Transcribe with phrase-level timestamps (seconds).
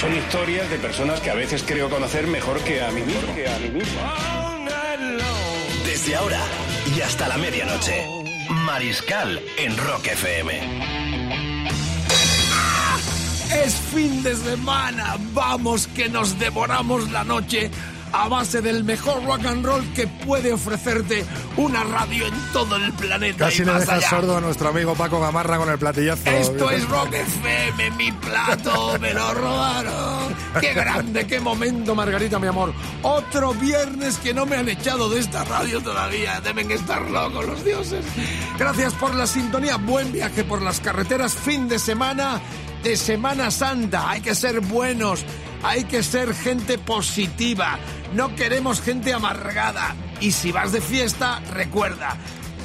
[0.00, 3.34] Son historias de personas que a veces creo conocer mejor que a mí mismo.
[3.34, 4.00] Que a mí mismo.
[5.84, 6.40] Desde ahora
[6.96, 8.06] y hasta la medianoche.
[8.48, 10.60] Mariscal en Rock FM.
[13.64, 17.68] Es fin de semana, vamos que nos devoramos la noche
[18.12, 21.24] a base del mejor rock and roll que puede ofrecerte
[21.56, 23.46] una radio en todo el planeta.
[23.46, 24.10] Casi y le dejas allá.
[24.10, 26.30] sordo a nuestro amigo Paco Gamarra con el platillazo.
[26.30, 30.34] Esto es Rock FM, mi plato, me lo robaron.
[30.60, 32.72] Qué grande, qué momento, Margarita, mi amor.
[33.02, 36.40] Otro viernes que no me han echado de esta radio todavía.
[36.40, 38.04] Deben estar locos los dioses.
[38.58, 39.76] Gracias por la sintonía.
[39.76, 41.34] Buen viaje por las carreteras.
[41.34, 42.40] Fin de semana
[42.82, 44.10] de Semana Santa.
[44.10, 45.24] Hay que ser buenos.
[45.62, 47.78] Hay que ser gente positiva.
[48.14, 49.94] No queremos gente amargada.
[50.20, 52.16] Y si vas de fiesta, recuerda.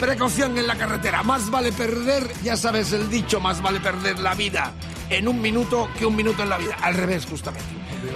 [0.03, 1.23] Precaución en la carretera.
[1.23, 4.73] Más vale perder, ya sabes el dicho, más vale perder la vida
[5.09, 6.75] en un minuto que un minuto en la vida.
[6.81, 7.65] Al revés, justamente.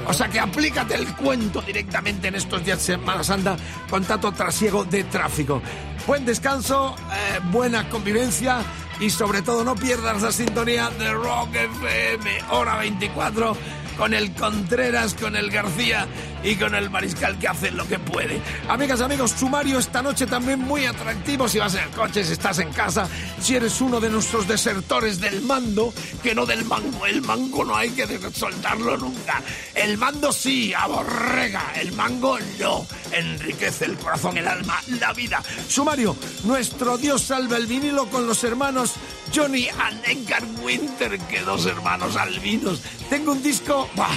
[0.06, 3.56] O sea que aplícate el cuento directamente en estos días de Semana Santa
[3.90, 5.62] con tanto trasiego de tráfico.
[6.06, 8.66] Buen descanso, eh, buena convivencia
[9.00, 13.56] y sobre todo no pierdas la sintonía de Rock FM, hora 24
[13.98, 16.06] con el Contreras, con el García
[16.44, 18.42] y con el Mariscal que hacen lo que puede.
[18.68, 22.60] Amigas, amigos, sumario esta noche también muy atractivo si vas en el coche, si estás
[22.60, 23.08] en casa,
[23.40, 25.94] si eres uno de nuestros desertores del mando,
[26.24, 27.06] que no del mango.
[27.06, 29.42] El mango no hay que soltarlo nunca.
[29.74, 31.74] El mando sí, aborrega.
[31.76, 32.86] El mango no.
[33.12, 35.42] Enriquece el corazón, el alma, la vida.
[35.68, 38.96] Sumario, nuestro Dios salva el vinilo con los hermanos
[39.34, 42.82] Johnny and Edgar Winter, que dos hermanos albinos.
[43.10, 44.08] Tengo un disco ¡buah!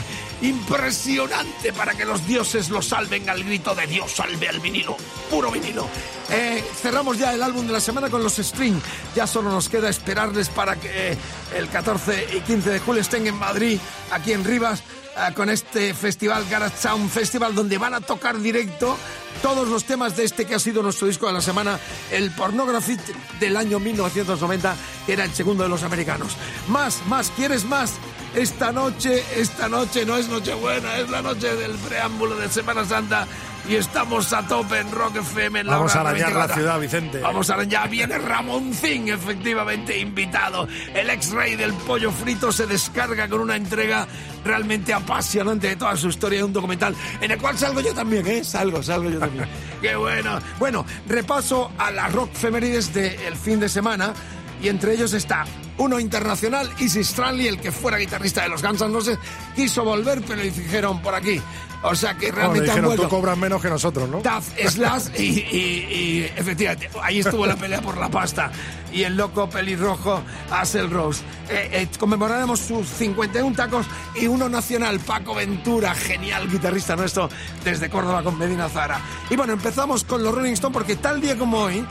[0.42, 4.96] Impresionante para que los dioses lo salven al grito de Dios salve al vinilo,
[5.30, 5.88] puro vinilo.
[6.30, 8.80] Eh, cerramos ya el álbum de la semana con los String.
[9.14, 11.18] Ya solo nos queda esperarles para que eh,
[11.56, 13.78] el 14 y 15 de julio estén en Madrid,
[14.10, 14.82] aquí en Rivas,
[15.16, 18.96] eh, con este festival Garage Sound Festival, donde van a tocar directo
[19.42, 21.78] todos los temas de este que ha sido nuestro disco de la semana,
[22.12, 22.96] el Pornography
[23.40, 24.76] del año 1990,
[25.06, 26.36] que era el segundo de los americanos.
[26.68, 27.94] Más, más, ¿quieres más?
[28.34, 33.26] Esta noche, esta noche no es Nochebuena, es la noche del preámbulo de Semana Santa
[33.68, 35.60] y estamos a tope en Rock FM.
[35.60, 36.54] En la Vamos a arañar la 24.
[36.54, 37.18] ciudad, Vicente.
[37.20, 37.90] Vamos a arañar.
[37.90, 40.68] Viene Ramoncín, efectivamente invitado.
[40.94, 44.06] El ex-rey del pollo frito se descarga con una entrega
[44.44, 48.44] realmente apasionante de toda su historia, un documental en el cual salgo yo también, ¿eh?
[48.44, 49.46] Salgo, salgo yo también.
[49.82, 50.38] Qué bueno.
[50.60, 54.14] Bueno, repaso a las rock femenides del fin de semana
[54.62, 55.44] y entre ellos está
[55.78, 59.18] uno internacional, Izzy Stradley, el que fuera guitarrista de los Guns N' Roses,
[59.56, 61.40] quiso volver, pero le dijeron por aquí.
[61.82, 63.04] O sea que realmente han dijeron, vuelto.
[63.04, 64.18] tú cobras menos que nosotros, ¿no?
[64.20, 68.52] Duff Slash y, y- y, efectivamente ahí estuvo la pelea por la pasta
[68.92, 75.00] y el loco pelirrojo Axel Rose Eh, eh, conmemoraremos sus 51 tacos y uno nacional
[75.00, 77.30] Paco Ventura genial guitarrista nuestro
[77.64, 79.00] desde Córdoba con Medina Zara
[79.30, 81.82] y bueno empezamos con los Rolling Stones porque tal día como hoy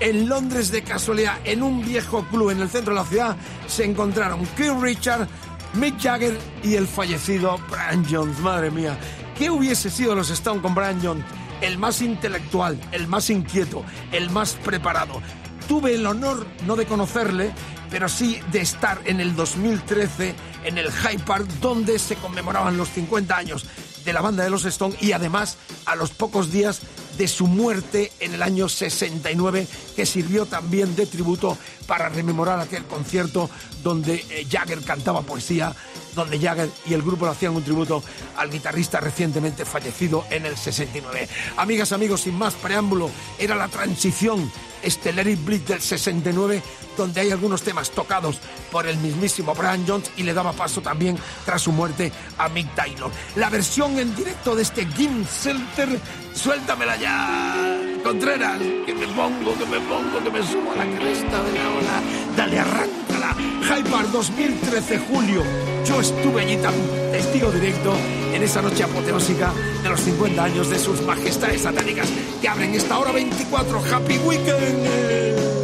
[0.00, 3.84] en Londres de casualidad en un viejo club en el centro de la ciudad se
[3.84, 5.28] encontraron Keith Richard
[5.74, 8.98] Mick Jagger y el fallecido Brian Jones madre mía
[9.36, 11.24] ¿Qué hubiese sido los Stones con Brian Jones?
[11.60, 15.20] El más intelectual, el más inquieto, el más preparado.
[15.66, 17.52] Tuve el honor no de conocerle,
[17.90, 20.34] pero sí de estar en el 2013
[20.64, 23.66] en el Hyde Park, donde se conmemoraban los 50 años
[24.04, 25.56] de la banda de los Stones y además
[25.86, 26.82] a los pocos días
[27.16, 31.56] de su muerte en el año 69, que sirvió también de tributo
[31.86, 33.50] para rememorar aquel concierto
[33.82, 35.74] donde eh, Jagger cantaba poesía,
[36.14, 38.02] donde Jagger y el grupo le hacían un tributo
[38.36, 41.28] al guitarrista recientemente fallecido en el 69.
[41.56, 44.50] Amigas, amigos, sin más preámbulo, era la transición
[44.84, 46.62] Stellary Blitz del 69,
[46.96, 48.38] donde hay algunos temas tocados
[48.70, 52.74] por el mismísimo Brian Jones y le daba paso también, tras su muerte, a Mick
[52.74, 53.10] Taylor.
[53.36, 56.00] La versión en directo de este Gim Center,
[56.34, 61.42] suéltamela ya, Contreras, que me pongo, que me pongo, que me subo a la cresta
[61.42, 62.02] de la ola.
[62.36, 63.03] Dale, arráncala.
[63.32, 65.42] Hyde Park 2013, julio.
[65.86, 66.74] Yo estuve allí tan
[67.12, 67.94] testigo directo
[68.34, 72.08] en esa noche apoteósica de los 50 años de sus majestades satánicas
[72.40, 73.82] que abren esta hora 24.
[73.92, 75.63] Happy Weekend.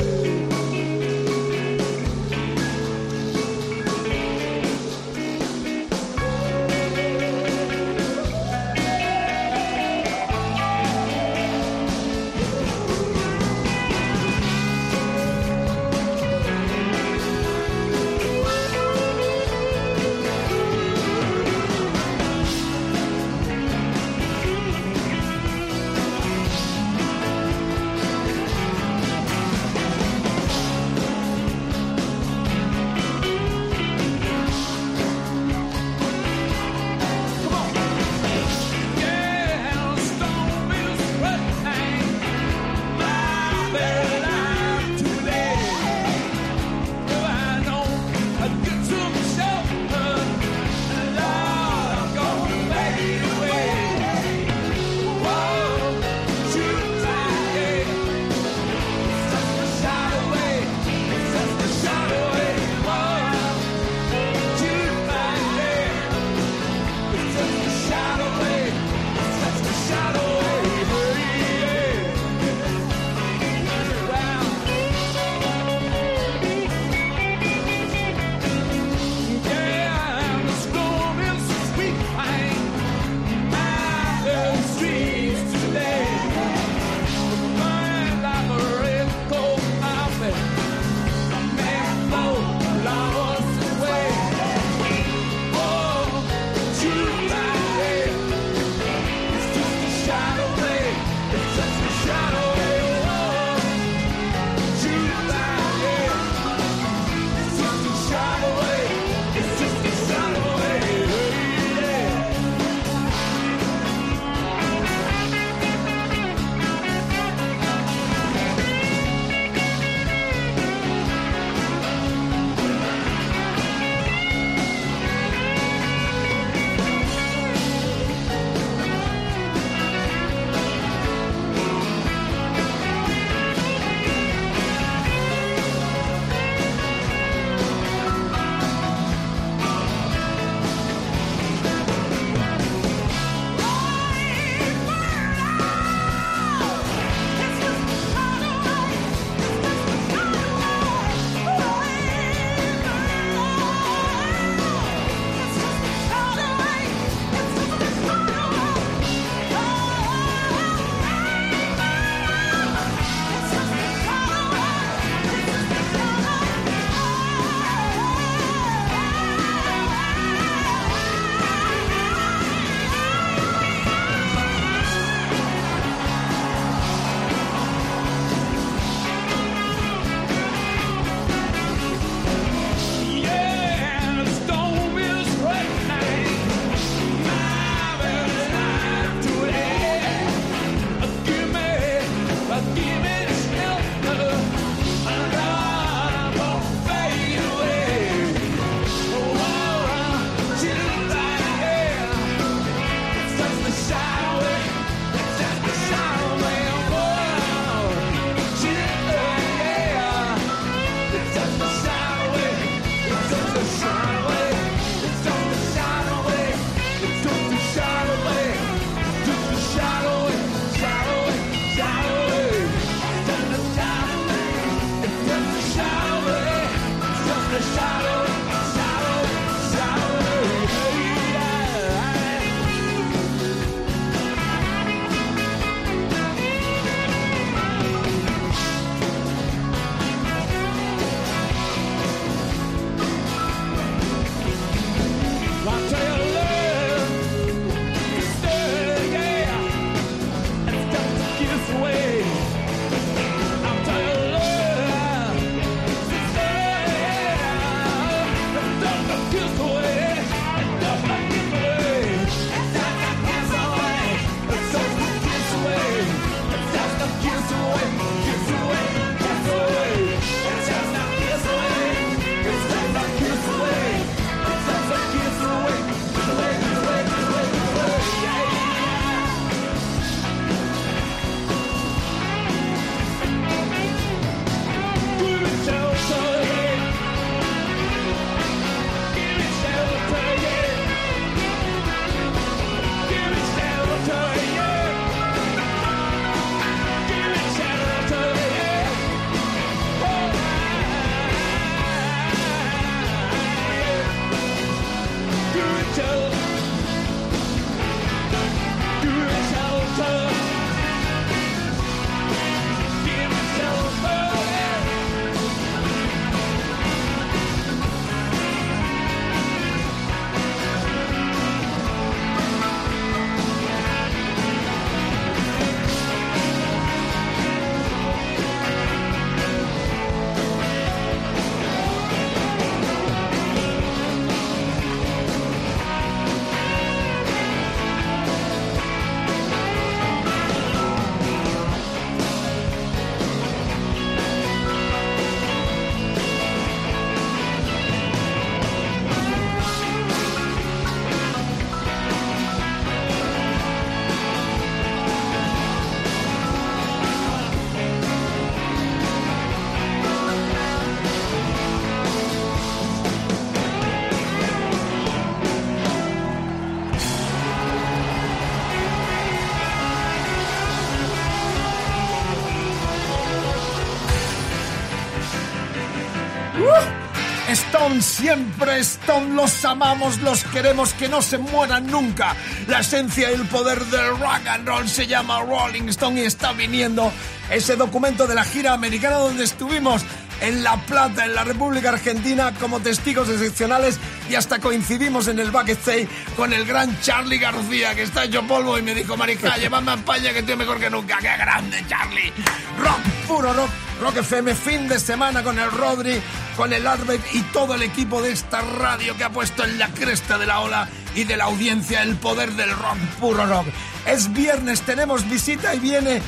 [378.03, 382.35] Siempre Stone, los amamos, los queremos, que no se mueran nunca.
[382.67, 386.53] La esencia y el poder del rock and roll se llama Rolling Stone y está
[386.53, 387.13] viniendo
[387.51, 390.03] ese documento de la gira americana donde estuvimos
[390.41, 395.51] en La Plata, en la República Argentina, como testigos excepcionales y hasta coincidimos en el
[395.51, 399.93] backstage con el gran Charlie García, que está hecho polvo y me dijo, Marija, llévame
[399.93, 401.19] a España que estoy mejor que nunca.
[401.19, 402.33] ¡Qué grande, Charlie!
[402.79, 406.21] Rock, puro rock, Rock FM, fin de semana con el Rodri,
[406.61, 409.89] con el Arbeit y todo el equipo de esta radio que ha puesto en la
[409.89, 413.67] cresta de la ola y de la audiencia el poder del rock, puro rock.
[414.05, 416.21] Es viernes, tenemos visita y viene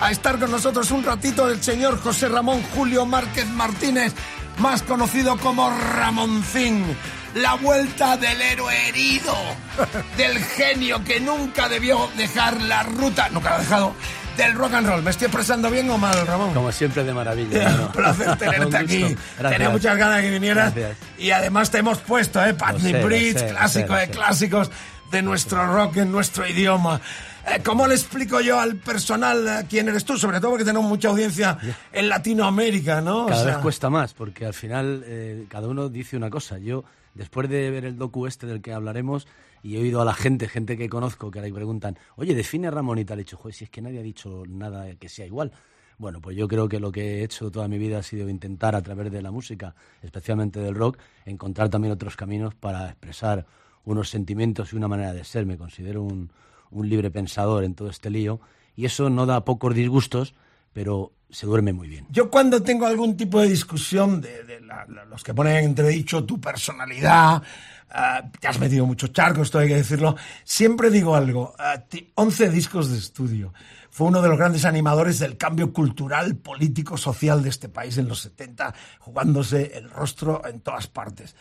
[0.00, 4.14] a estar con nosotros un ratito el señor José Ramón Julio Márquez Martínez,
[4.56, 6.96] más conocido como Ramoncín.
[7.34, 9.36] La vuelta del héroe herido,
[10.16, 13.94] del genio que nunca debió dejar la ruta, nunca lo ha dejado,
[14.36, 15.02] del rock and roll.
[15.02, 16.52] ¿Me estoy expresando bien o mal, Ramón?
[16.54, 17.74] Como siempre, de maravilla.
[17.86, 19.16] Un placer tenerte aquí.
[19.40, 20.74] Tenía muchas ganas de que vinieras.
[20.74, 20.98] Gracias.
[21.18, 22.54] Y además te hemos puesto, ¿eh?
[22.58, 24.12] Lo Bridge, sé, clásico sé, de sé.
[24.12, 24.70] clásicos
[25.10, 27.00] de nuestro rock en nuestro idioma.
[27.46, 30.16] Eh, ¿Cómo le explico yo al personal eh, quién eres tú?
[30.16, 31.58] Sobre todo porque tenemos mucha audiencia
[31.92, 33.24] en Latinoamérica, ¿no?
[33.24, 36.58] O Cada sea, vez cuesta más, porque al final eh, cada uno dice una cosa.
[36.58, 39.26] Yo, después de ver el docu este del que hablaremos,
[39.64, 42.70] y he oído a la gente, gente que conozco, que ahora preguntan, oye, define a
[42.70, 43.18] Ramón y tal.
[43.18, 45.50] He dicho, joder, si es que nadie ha dicho nada que sea igual.
[45.96, 48.74] Bueno, pues yo creo que lo que he hecho toda mi vida ha sido intentar,
[48.76, 53.46] a través de la música, especialmente del rock, encontrar también otros caminos para expresar
[53.84, 55.46] unos sentimientos y una manera de ser.
[55.46, 56.30] Me considero un,
[56.70, 58.40] un libre pensador en todo este lío,
[58.76, 60.34] y eso no da pocos disgustos,
[60.72, 62.06] pero se duerme muy bien.
[62.10, 66.24] Yo cuando tengo algún tipo de discusión de, de la- los que ponen en entredicho
[66.24, 67.42] tu personalidad,
[67.90, 72.10] ah, te has metido muchos charcos, esto hay que decirlo, siempre digo algo, ah, ti-
[72.14, 73.52] 11 discos de estudio.
[73.90, 78.08] Fue uno de los grandes animadores del cambio cultural, político, social de este país en
[78.08, 81.36] los 70, jugándose el rostro en todas partes.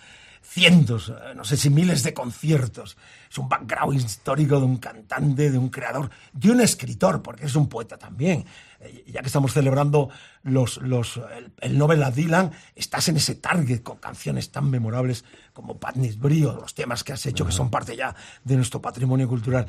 [0.46, 2.98] Cientos, eh, no sé si miles de conciertos.
[3.32, 7.56] Es un background histórico de un cantante, de un creador, de un escritor, porque es
[7.56, 8.46] un poeta también.
[8.82, 10.10] Eh, Ya que estamos celebrando
[10.44, 15.24] los, los, el, el Nobel a Dylan, estás en ese target con canciones tan memorables
[15.54, 19.28] como Patnis Brio, los temas que has hecho, que son parte ya de nuestro patrimonio
[19.30, 19.66] cultural.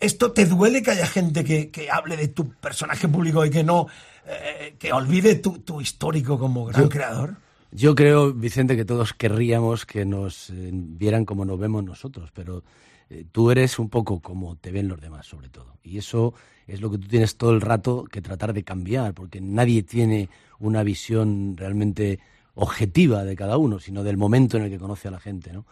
[0.00, 3.62] ¿Esto te duele que haya gente que, que hable de tu personaje público y que
[3.64, 3.88] no,
[4.26, 7.36] eh, que olvide tu, tu histórico como gran Yo- creador?
[7.74, 12.62] Yo creo, Vicente, que todos querríamos que nos eh, vieran como nos vemos nosotros, pero
[13.08, 15.78] eh, tú eres un poco como te ven los demás, sobre todo.
[15.82, 16.34] Y eso
[16.66, 20.28] es lo que tú tienes todo el rato que tratar de cambiar, porque nadie tiene
[20.58, 22.20] una visión realmente
[22.56, 25.50] objetiva de cada uno, sino del momento en el que conoce a la gente.
[25.50, 25.64] ¿no?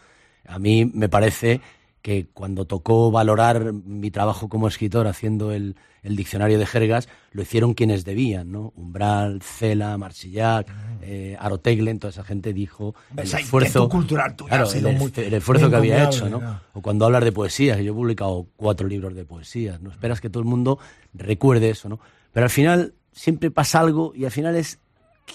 [0.46, 1.60] A mí me parece
[2.02, 7.42] que cuando tocó valorar mi trabajo como escritor haciendo el, el diccionario de jergas, lo
[7.42, 8.72] hicieron quienes debían, ¿no?
[8.74, 10.66] Umbral, Cela, Marsillac,
[11.02, 14.88] eh, Aroteglen, toda esa gente dijo el Ves, hay esfuerzo, cultural tuya claro, ha sido
[14.88, 16.40] el, muy- el esfuerzo muy que había hecho, ¿no?
[16.40, 16.60] ¿no?
[16.72, 19.90] O cuando hablas de poesía, que yo he publicado cuatro libros de poesías, ¿no?
[19.90, 20.78] Esperas que todo el mundo
[21.12, 22.00] recuerde eso, ¿no?
[22.32, 24.78] Pero al final siempre pasa algo y al final es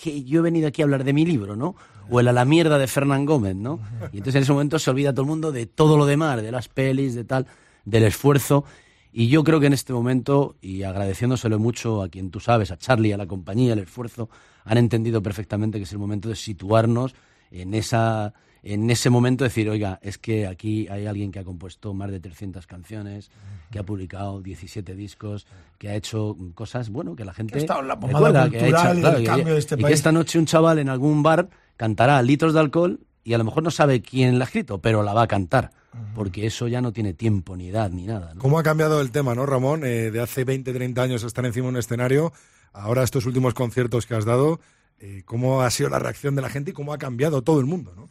[0.01, 1.75] que yo he venido aquí a hablar de mi libro, ¿no?
[2.09, 3.79] O el a la mierda de Fernán Gómez, ¿no?
[4.11, 6.51] Y entonces en ese momento se olvida todo el mundo de todo lo demás, de
[6.51, 7.47] las pelis, de tal,
[7.85, 8.63] del esfuerzo.
[9.11, 12.77] Y yo creo que en este momento, y agradeciéndoselo mucho a quien tú sabes, a
[12.77, 14.29] Charlie, a la compañía, el esfuerzo,
[14.65, 17.15] han entendido perfectamente que es el momento de situarnos
[17.51, 18.33] en esa
[18.67, 22.19] en ese momento decir, oiga, es que aquí hay alguien que ha compuesto más de
[22.19, 23.29] 300 canciones,
[23.69, 25.45] que ha publicado 17 discos,
[25.77, 28.49] que ha hecho cosas, bueno, que la gente Que ha estado en la pomada recuerda,
[28.49, 29.93] que ha cultural y del y- cambio de este y que país.
[29.93, 33.63] esta noche un chaval en algún bar cantará litros de alcohol y a lo mejor
[33.63, 35.71] no sabe quién la ha escrito, pero la va a cantar,
[36.13, 38.33] porque eso ya no tiene tiempo, ni edad, ni nada.
[38.35, 38.41] ¿no?
[38.41, 39.83] ¿Cómo ha cambiado el tema, no, Ramón?
[39.83, 42.33] Eh, de hace 20, 30 años estar encima de un escenario,
[42.73, 44.59] ahora estos últimos conciertos que has dado,
[44.99, 47.65] eh, ¿cómo ha sido la reacción de la gente y cómo ha cambiado todo el
[47.65, 48.09] mundo, no?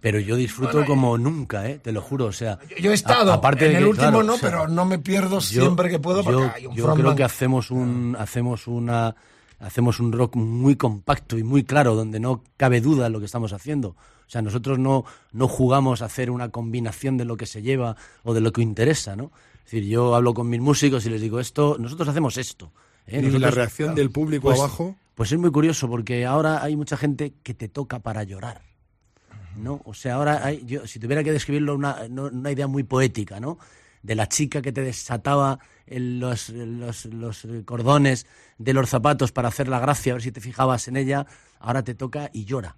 [0.00, 1.78] Pero yo disfruto como nunca, ¿eh?
[1.82, 2.26] te lo juro.
[2.26, 4.36] O sea, Yo he estado, a- aparte en de el que, último claro, no, o
[4.38, 7.14] sea, pero no me pierdo yo- siempre que puedo porque yo, hay un yo creo
[7.16, 9.16] que hacemos un hacemos una
[9.58, 13.52] hacemos un rock muy compacto y muy claro donde no cabe duda lo que estamos
[13.52, 13.90] haciendo.
[13.90, 17.96] O sea, nosotros no no jugamos a hacer una combinación de lo que se lleva
[18.24, 19.32] o de lo que interesa, ¿no?
[19.58, 22.72] Es decir, yo hablo con mis músicos y les digo esto, nosotros hacemos esto.
[23.06, 23.20] ¿eh?
[23.20, 24.96] Y la reacción del público pues- abajo.
[25.14, 28.60] Pues es muy curioso porque ahora hay mucha gente que te toca para llorar.
[29.56, 29.80] ¿no?
[29.84, 33.58] O sea, ahora hay, yo, si tuviera que describirlo una, una idea muy poética, ¿no?
[34.02, 38.26] De la chica que te desataba los, los, los cordones
[38.58, 41.26] de los zapatos para hacer la gracia, a ver si te fijabas en ella,
[41.58, 42.76] ahora te toca y llora.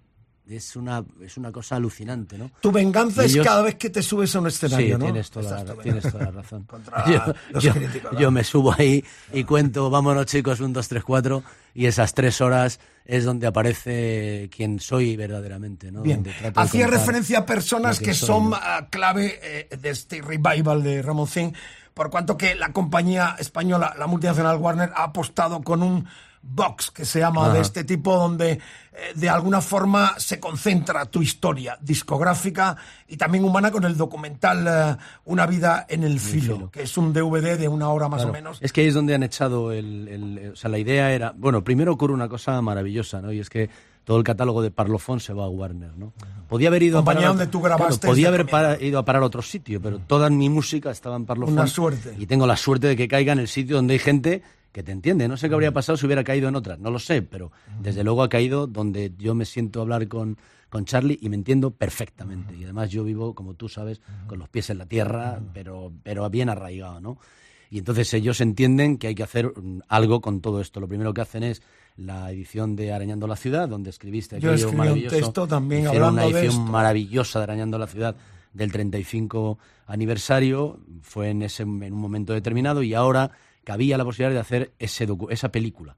[0.49, 2.51] Es una, es una cosa alucinante, ¿no?
[2.61, 5.05] Tu venganza es cada vez que te subes a un escenario, sí, ¿no?
[5.05, 6.63] tienes toda, la, tienes toda la razón.
[6.63, 8.19] Contra yo, los yo- críticos, ¿no?
[8.19, 9.03] yo me subo ahí
[9.33, 14.49] y cuento, vámonos chicos, un, dos, tres, cuatro, y esas tres horas es donde aparece
[14.55, 16.01] quien soy verdaderamente, ¿no?
[16.01, 16.25] Bien,
[16.55, 18.57] hacía referencia a personas que, soy, son ¿no?
[18.59, 21.53] ah, clave eh, de este revival de Ramón Zing,
[21.93, 26.07] por cuanto que la compañía española, la multinacional Warner, ha apostado con un
[26.41, 28.59] box que se llama de este tipo, donde eh,
[29.15, 32.77] de alguna forma se concentra tu historia discográfica
[33.07, 36.71] y también humana con el documental eh, Una vida en el filo, filo.
[36.71, 38.57] que es un DVD de una hora más Claro, o menos.
[38.61, 41.33] Es que ahí es donde han echado el, el- O sea, la idea era.
[41.37, 43.31] Bueno, primero ocurre una cosa maravillosa, ¿no?
[43.31, 43.69] Y es que
[44.05, 46.13] todo el catálogo de Parlophone se va a Warner, ¿no?
[46.47, 47.37] Podía haber ido Compañía a parar.
[47.37, 50.29] donde tú grabaste Claro, podía haber para- ido a parar a otro sitio, pero toda
[50.31, 51.53] mi música estaba en Parlophone.
[51.59, 52.15] Una suerte.
[52.17, 54.41] Y tengo la suerte de que caiga en el sitio donde hay gente
[54.71, 55.27] que te entiende.
[55.27, 55.55] No sé qué Mm.
[55.55, 57.51] habría pasado si hubiera caído en otras, no lo sé, pero
[57.81, 60.37] desde luego ha caído donde yo me siento a hablar con,
[60.69, 62.55] con Charlie y me entiendo perfectamente.
[62.55, 66.29] Y además yo vivo, como tú sabes, con los pies en la tierra, pero, pero
[66.29, 67.17] bien arraigado, ¿no?
[67.71, 70.79] Y entonces ellos entienden que hay que hacer mm, algo con todo esto.
[70.79, 71.61] Lo primero que hacen es
[71.97, 76.13] la edición de Arañando la Ciudad, donde escribiste Yo aquello escribí un texto también Hicieron
[76.13, 76.71] una hablando de edición esto.
[76.71, 78.15] maravillosa de Arañando la Ciudad
[78.53, 80.79] del 35 aniversario.
[81.01, 83.31] Fue en, ese, en un momento determinado y ahora
[83.69, 85.95] cabía la posibilidad de hacer ese docu- esa película.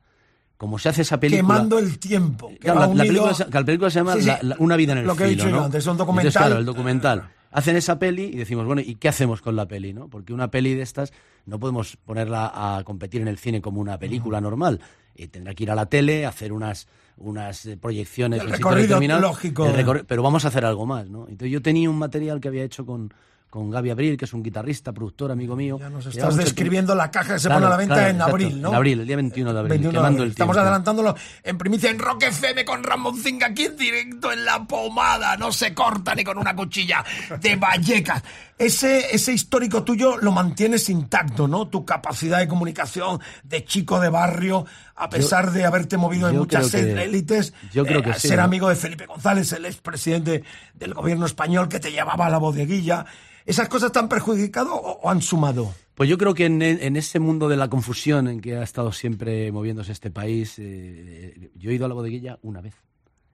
[0.57, 1.41] Como se hace esa película...
[1.55, 2.49] Quemando el tiempo.
[2.49, 4.39] que Claro, va la, la película, se- que la película se llama Sí, sí, La-
[4.43, 5.65] La- Una vida en el lo que he filo, dicho yo ¿no?
[5.65, 6.31] antes, es un Entonces, documental.
[6.43, 7.29] claro, el documental.
[7.51, 10.07] Hacen esa peli y decimos, bueno, ¿y qué hacemos con la peli, no?
[10.09, 11.13] Porque una peli de estas
[11.45, 14.79] no podemos ponerla a competir en el cine como una película normal.
[15.15, 19.65] Y tendrá que ir a la tele, hacer unas unas eh, proyecciones El recorrido lógico.
[19.67, 21.21] El pero vamos a hacer algo más, ¿no?
[21.27, 23.13] Entonces yo tenía un material que había hecho con,
[23.51, 25.77] con Gaby Abril, que es un guitarrista, productor, amigo mío.
[25.77, 28.15] Ya nos estás describiendo la caja que se Claro, pone a la venta claro, en
[28.15, 28.31] exacto.
[28.33, 28.69] abril, ¿no?
[28.69, 30.21] En abril, el día 21 de abril, 21 de abril.
[30.23, 30.61] el Estamos tiempo.
[30.67, 35.35] adelantándolo en primicia en Rock FM con Ramón Zinga aquí en directo en la pomada.
[35.35, 37.03] No se corta ni con una cuchilla
[37.41, 38.23] de Vallecas.
[38.61, 41.67] Ese, ese histórico tuyo lo mantienes intacto, ¿no?
[41.67, 46.71] Tu capacidad de comunicación de chico de barrio, a pesar de haberte movido en muchas
[46.75, 47.55] élites.
[47.73, 48.43] yo creo eh, sí, Ser ¿no?
[48.43, 50.43] amigo de Felipe González, el expresidente
[50.75, 53.07] del gobierno español que te llevaba a la bodeguilla.
[53.47, 55.73] ¿Esas cosas te han perjudicado o, o han sumado?
[55.95, 58.91] Pues yo creo que en, en ese mundo de la confusión en que ha estado
[58.91, 62.75] siempre moviéndose este país, eh, eh, yo he ido a la bodeguilla una vez.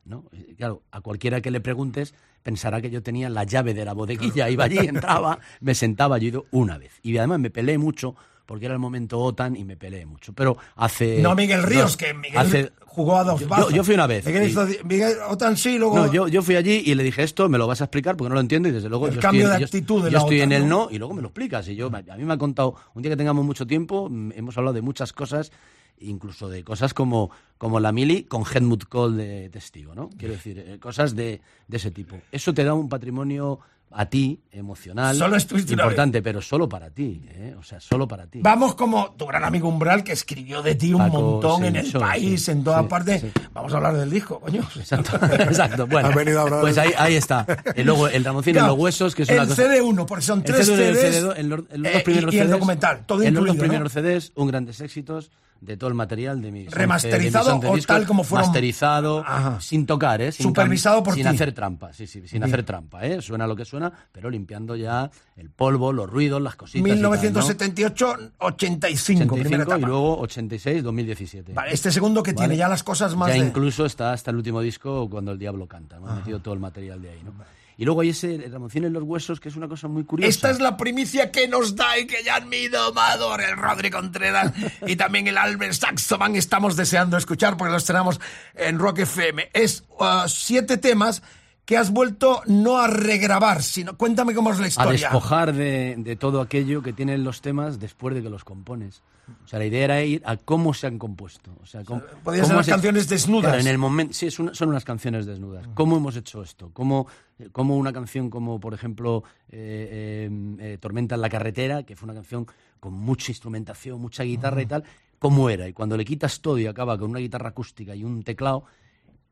[0.08, 0.24] ¿no?
[0.58, 2.14] Claro, a cualquiera que le preguntes
[2.48, 6.28] pensará que yo tenía la llave de la bodeguilla, iba allí, entraba, me sentaba, yo
[6.28, 6.94] he ido una vez.
[7.04, 10.32] Y además me peleé mucho porque era el momento OTAN y me peleé mucho.
[10.32, 11.22] Pero hace...
[11.22, 14.08] No Miguel Ríos, dos- que Miguel hace- jugó a dos yo- yo, yo fui una
[14.08, 14.26] vez.
[14.26, 15.98] Miguel, hizo, Miguel Otan sí, luego...
[15.98, 18.30] no, yo, yo fui allí y le dije esto, me lo vas a explicar porque
[18.30, 20.18] no lo entiendo y desde luego El yo cambio estoy, de yo- actitud de yo
[20.18, 20.88] la estoy OTAN, en el ¿no?
[20.90, 21.68] y luego me lo explicas.
[21.68, 24.58] Y yo, a mí me ha contado, un día que tengamos mucho tiempo, mm, hemos
[24.58, 25.52] hablado de muchas cosas,
[26.00, 30.10] incluso de cosas como, como la mili con Helmut Kohl de testigo, ¿no?
[30.18, 32.18] Quiero decir, eh, cosas de, de ese tipo.
[32.32, 33.60] Eso te da un patrimonio
[33.92, 37.56] a ti, emocional, Solo importante, pero solo para ti, ¿eh?
[37.58, 38.40] O sea, solo para ti.
[38.42, 41.76] Vamos como tu gran amigo Umbral, que escribió de ti un Paco, montón sí, en
[41.78, 43.22] el mucho, país, sí, en todas sí, partes.
[43.22, 43.32] sí.
[43.54, 44.62] Vamos a hablar del disco, coño.
[44.76, 45.88] Exacto, exacto.
[45.88, 47.46] Bueno, a hablar pues ahí, ahí está.
[47.76, 49.64] Y luego el Ramoncín en Claro, los huesos, que es el una cosa...
[49.64, 51.94] CD1, porque son El tres CD1 y el CDs, CD2, en los, en los eh,
[51.94, 54.02] dos primeros y, y el CDs, documental, todo en los incluido, dos primeros ¿no?
[54.02, 55.32] CDs, un grandes éxitos
[55.62, 58.24] de todo el material de mis 11 Remasterizado de mis 11 o discos, tal como
[58.24, 59.60] fueron- masterizado, Ajá.
[59.62, 60.32] sin tocar, ¿eh?
[60.32, 61.30] Sin Supervisado por sin ti.
[61.30, 63.22] hacer trampa, sí, sí, sin hacer trampa, ¿eh?
[63.22, 66.86] Suena lo que suena, pero limpiando ya el polvo, los ruidos, las cositas.
[66.88, 67.10] y tal, ¿no?
[67.12, 69.88] 1978, 85, primera 85 y etapa.
[69.88, 71.54] luego 86, 2017.
[71.54, 72.48] Vale, este segundo que Vale.
[72.48, 75.40] tiene ya las cosas más Ya de- incluso está hasta el último disco cuando el
[75.40, 76.14] diablo canta, ¿no?
[76.16, 77.32] Metido todo el material de ahí, ¿no?
[77.78, 80.30] Y luego hay ese Ramoncín en los huesos, que es una cosa muy curiosa.
[80.30, 84.52] Esta es la primicia que nos da y que ya mi domador, el Rodri Contreras
[84.88, 88.20] y también el Albert Saxoman estamos deseando escuchar porque los tenemos
[88.56, 89.52] en Rock FM.
[89.54, 91.22] Es uh, siete temas
[91.68, 94.92] que has vuelto no a regrabar, sino cuéntame cómo es la a historia.
[94.94, 99.04] despojar de, de todo aquello que tienen los temas después de que los compones.
[99.44, 101.52] O sea, la idea era ir a cómo se han compuesto.
[101.62, 103.50] O sea, cómo, podían ser las canciones desnudas.
[103.52, 105.68] Claro, en el momento, sí, una- son unas canciones desnudas.
[105.74, 106.70] ¿Cómo hemos hecho esto?
[106.72, 107.06] ¿Cómo,
[107.52, 112.06] cómo una canción como, por ejemplo, eh, eh, eh, Tormenta en la carretera, que fue
[112.06, 112.48] una canción
[112.80, 114.84] con mucha instrumentación, mucha guitarra y tal,
[115.20, 115.68] cómo era?
[115.68, 118.64] Y cuando le quitas todo y acaba con una guitarra acústica y un teclado,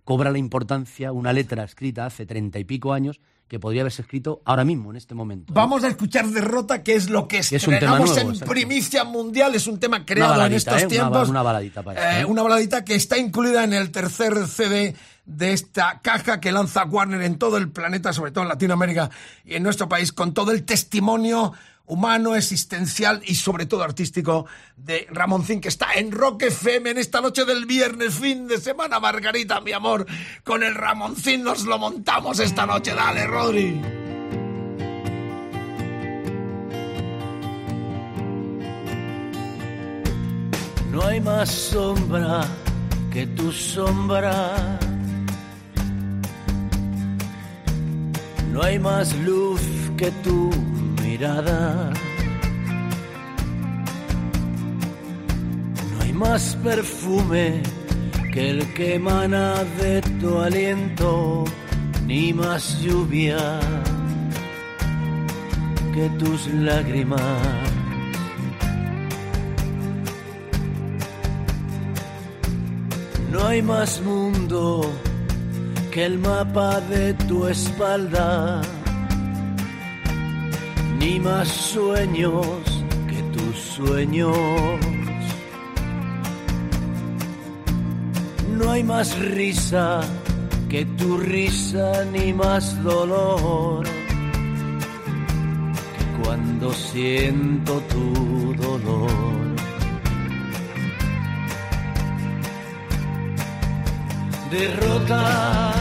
[0.05, 4.41] cobra la importancia una letra escrita hace treinta y pico años que podría haberse escrito
[4.43, 5.53] ahora mismo, en este momento.
[5.53, 5.55] ¿no?
[5.61, 8.51] Vamos a escuchar Derrota, que es lo que es un tema nuevo, en exacto.
[8.51, 9.53] primicia mundial.
[9.53, 10.85] Es un tema creado en estos ¿eh?
[10.85, 11.11] Una tiempos.
[11.27, 12.25] ba- una baladita Eh, ¿eh?
[12.25, 17.21] una baladita que está incluida en el tercer CD de esta caja que lanza Warner
[17.21, 19.11] en todo el planeta, sobre todo en Latinoamérica
[19.43, 21.53] y en nuestro país, con todo el testimonio
[21.85, 24.45] humano, existencial y sobre todo artístico
[24.77, 28.99] de Ramoncín, que está en Rock FM en esta noche del viernes, fin de semana,
[28.99, 30.05] Margarita, mi amor.
[30.43, 32.93] Con el Ramoncín nos lo montamos esta noche.
[32.93, 33.81] Dale, Rodri.
[40.91, 42.47] No hay más sombra
[43.11, 44.79] que tu sombra.
[48.51, 49.59] No hay más luz
[49.97, 50.49] que tu
[51.05, 51.91] mirada.
[55.91, 57.61] No hay más perfume
[58.33, 61.45] que el que emana de tu aliento,
[62.05, 63.37] ni más lluvia
[65.93, 67.21] que tus lágrimas.
[73.31, 74.91] No hay más mundo
[75.91, 78.61] que el mapa de tu espalda,
[81.05, 82.47] ni más sueños
[83.07, 84.35] que tus sueños.
[88.57, 90.01] No hay más risa
[90.67, 93.85] que tu risa, ni más dolor
[95.95, 99.35] que cuando siento tu dolor.
[104.51, 105.73] derrota.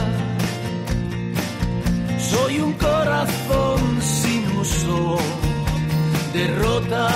[2.19, 4.03] Soy un corazón
[6.33, 7.09] derrota,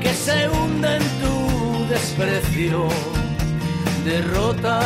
[0.00, 2.88] que se hunde en tu desprecio,
[4.04, 4.80] derrota.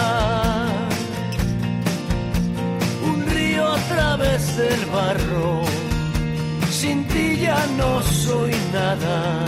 [3.02, 5.62] Un río a través del barro,
[6.70, 9.44] sin ti ya no soy nada.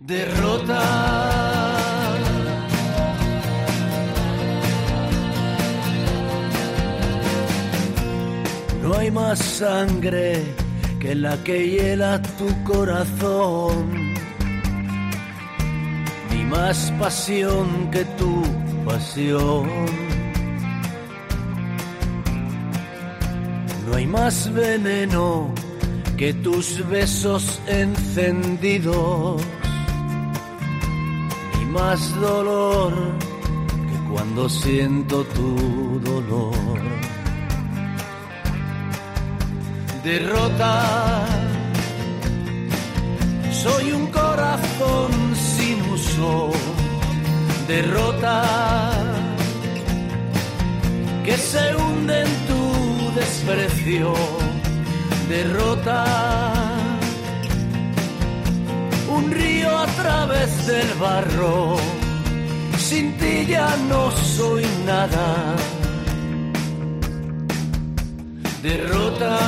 [0.00, 1.31] Derrota.
[9.02, 10.44] Hay más sangre
[11.00, 14.14] que la que hiela tu corazón,
[16.30, 18.44] ni más pasión que tu
[18.84, 19.68] pasión.
[23.86, 25.52] No hay más veneno
[26.16, 29.42] que tus besos encendidos,
[31.58, 32.94] ni más dolor
[33.66, 37.11] que cuando siento tu dolor
[40.02, 40.82] derrota.
[43.52, 46.50] Soy un corazón sin uso,
[47.68, 48.42] derrota,
[51.24, 54.14] que se hunde en tu desprecio,
[55.28, 56.04] derrota.
[59.08, 61.76] Un río a través del barro,
[62.78, 65.56] sin ti ya no soy nada
[68.62, 69.38] derrota.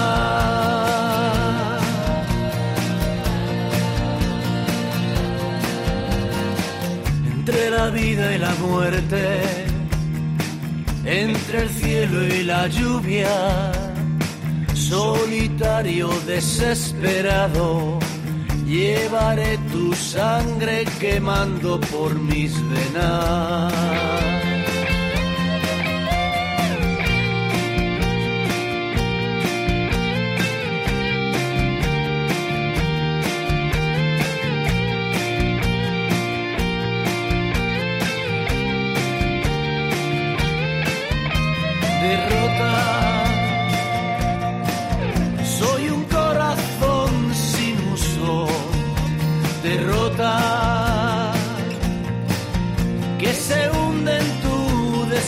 [7.33, 9.43] Entre la vida y la muerte,
[11.05, 13.73] entre el cielo y la lluvia,
[14.75, 17.99] solitario, desesperado,
[18.67, 24.24] llevaré tu sangre quemando por mis venas.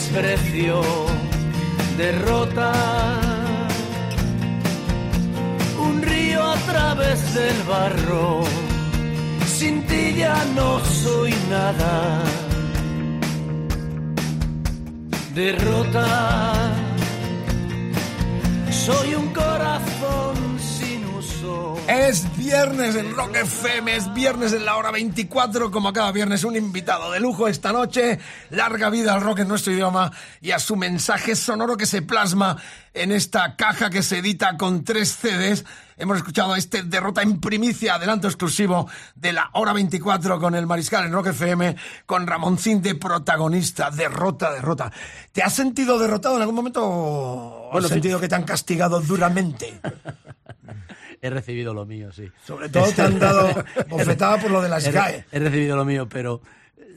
[0.07, 0.81] Desprecio,
[1.97, 2.71] derrota.
[5.79, 8.41] Un río a través del barro,
[9.45, 12.23] sin ti ya no soy nada
[15.35, 16.71] derrota.
[18.71, 20.56] Soy un corazón.
[21.87, 26.55] Es viernes en Rock FM, es viernes en la hora 24, como cada viernes, un
[26.55, 28.19] invitado de lujo esta noche.
[28.49, 30.11] Larga vida al rock en nuestro idioma
[30.41, 32.57] y a su mensaje sonoro que se plasma
[32.93, 35.65] en esta caja que se edita con tres CDs.
[35.97, 41.05] Hemos escuchado este derrota en primicia, adelanto exclusivo de la hora 24 con el Mariscal
[41.05, 43.91] en Rock FM, con Ramoncín de protagonista.
[43.91, 44.91] Derrota, derrota.
[45.31, 48.99] ¿Te has sentido derrotado en algún momento o Bueno, has sentido que te han castigado
[48.99, 49.79] duramente?
[51.21, 52.29] He recibido lo mío, sí.
[52.45, 55.25] Sobre todo te han dado bofetada por lo de las He, GAE.
[55.31, 56.41] he recibido lo mío, pero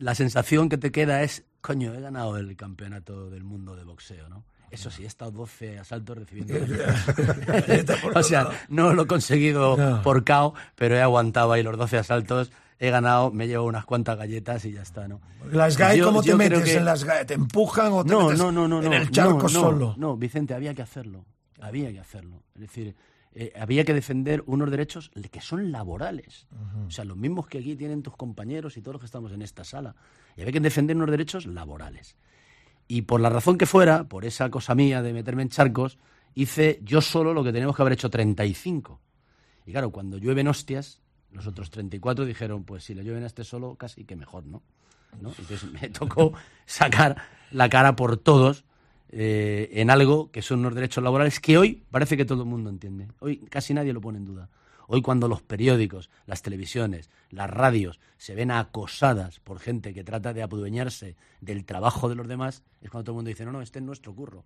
[0.01, 4.29] la sensación que te queda es, coño, he ganado el campeonato del mundo de boxeo,
[4.29, 4.45] ¿no?
[4.71, 6.55] Eso sí, he estado 12 asaltos recibiendo.
[8.15, 10.03] o sea, no lo he conseguido No.
[10.03, 12.53] por KO, pero he aguantado ahí los 12 asaltos.
[12.79, 15.21] He ganado, me llevo unas cuantas galletas y ya está, ¿no?
[15.51, 17.25] Las GAE, Yo- ¿cómo te yo metes que- en las GAE?
[17.27, 19.49] ¿Te empujan o te no, metes no, no, no, en no, el charco no, no,
[19.49, 19.95] solo?
[19.99, 21.27] No, Vicente, había que hacerlo.
[21.61, 22.43] Había que hacerlo.
[22.55, 22.95] Es decir,
[23.33, 26.47] eh, había que defender unos derechos que son laborales.
[26.87, 29.43] O sea, los mismos que aquí tienen tus compañeros y todos los que estamos en
[29.43, 29.95] esta sala.
[30.37, 32.17] Y había que defender unos derechos laborales.
[32.89, 35.99] Y por la razón que fuera, por esa cosa mía de meterme en charcos,
[36.35, 39.01] hice yo solo lo que teníamos que haber hecho 35.
[39.67, 43.45] Y claro, cuando llueven hostias, los otros 34 dijeron, pues si le llueven a este
[43.45, 44.63] solo, casi que mejor, ¿no?
[45.21, 45.29] ¿No?
[45.39, 46.33] Entonces me tocó
[46.67, 47.17] sacar
[47.53, 48.65] la cara por todos
[49.13, 52.71] eh, en algo que son unos derechos laborales que hoy parece que todo el mundo
[52.71, 53.09] entiende.
[53.19, 54.49] Hoy casi nadie lo pone en duda.
[54.87, 60.33] Hoy cuando los periódicos, las televisiones, las radios se ven acosadas por gente que trata
[60.33, 63.63] de adueñarse del trabajo de los demás, es cuando todo el mundo dice, no, no,
[63.63, 64.45] este es nuestro curro.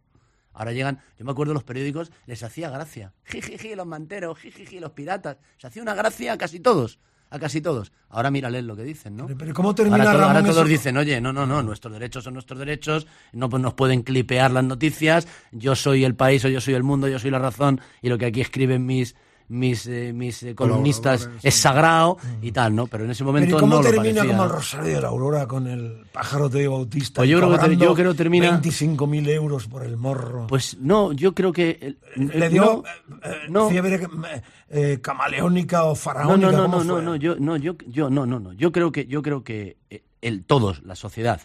[0.53, 3.13] Ahora llegan, yo me acuerdo los periódicos, les hacía gracia.
[3.25, 5.39] Jijiji, los manteros, jijiji, los piratas.
[5.57, 6.99] Se hacía una gracia a casi todos,
[7.35, 7.93] a casi todos.
[8.11, 9.27] Ahora mírales lo que dicen, ¿no?
[9.27, 10.69] Pero ¿cómo termina, ahora, to- ahora Ramón, todos eso?
[10.69, 14.53] dicen, oye, no, no, no, nuestros derechos son nuestros derechos, no pues nos pueden clipear
[14.53, 17.81] las noticias, yo soy el país o yo soy el mundo, yo soy la razón,
[18.03, 19.17] y lo que aquí escriben mis
[19.49, 22.87] mis, eh, mis eh, columnistas es sagrado y tal, ¿no?
[22.87, 24.31] Pero en ese Pero ¿y momento cómo no lo termina parecía.
[24.37, 27.21] como el Rosario de la Aurora con el pájaro de Bautista?
[27.21, 30.47] Pues yo creo que yo creo que termina- 25.000 euros por el morro.
[30.47, 31.79] Pues no, yo creo que...
[31.81, 31.99] el-
[32.31, 33.69] ¿Le el- dio no, eh, eh, no.
[33.69, 36.51] fiebre eh, eh, camaleónica o faraónica?
[36.51, 38.53] no, no, ¿Cómo no, no, no, yo, no, yo, yo, no, no, no.
[38.55, 41.41] Yo creo que, yo creo que eh, el todos, la sociedad,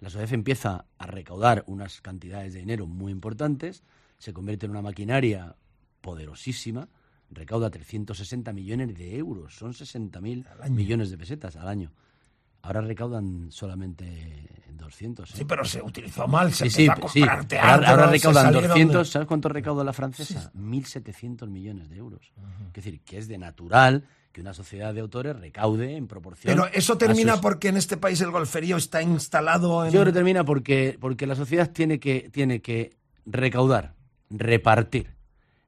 [0.00, 3.84] la sociedad empieza a recaudar unas cantidades de dinero muy importantes,
[4.18, 5.54] se convierte en una maquinaria
[6.00, 6.88] poderosísima,
[7.30, 11.92] recauda 360 millones de euros, son 60 mil millones de pesetas al año.
[12.62, 15.30] Ahora recaudan solamente 200.
[15.30, 15.34] ¿eh?
[15.36, 17.00] Sí, pero se utilizó mal, se Sí, sí, a sí.
[17.20, 19.10] comprar teatro, Ahora, recaudan salieron de- 200.
[19.10, 20.50] ¿Sabes cuánto recauda la francesa?
[20.54, 22.32] 1.700 millones de euros.
[22.68, 26.54] Es decir, que es de natural que una sociedad de autores recaude en proporción.
[26.56, 29.92] Pero eso termina sus- porque en este país el golferío está instalado en...
[29.92, 33.94] Yo creo que termina porque, porque la sociedad tiene que, tiene que recaudar,
[34.30, 35.13] repartir,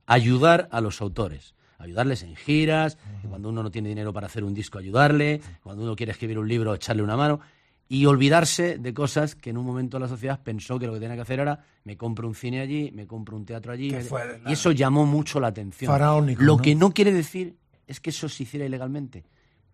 [0.06, 1.54] ayudar a los autores.
[1.78, 2.96] Ayudarles en giras,
[3.28, 6.48] cuando uno no tiene dinero para hacer un disco, ayudarle, cuando uno quiere escribir un
[6.48, 7.40] libro, echarle una mano,
[7.88, 11.14] y olvidarse de cosas que en un momento la sociedad pensó que lo que tenía
[11.14, 13.90] que hacer era me compro un cine allí, me compro un teatro allí.
[13.90, 15.92] Fue Y eso llamó mucho la atención.
[15.92, 16.62] Faraónico, lo ¿no?
[16.62, 19.24] que no quiere decir es que eso se hiciera ilegalmente.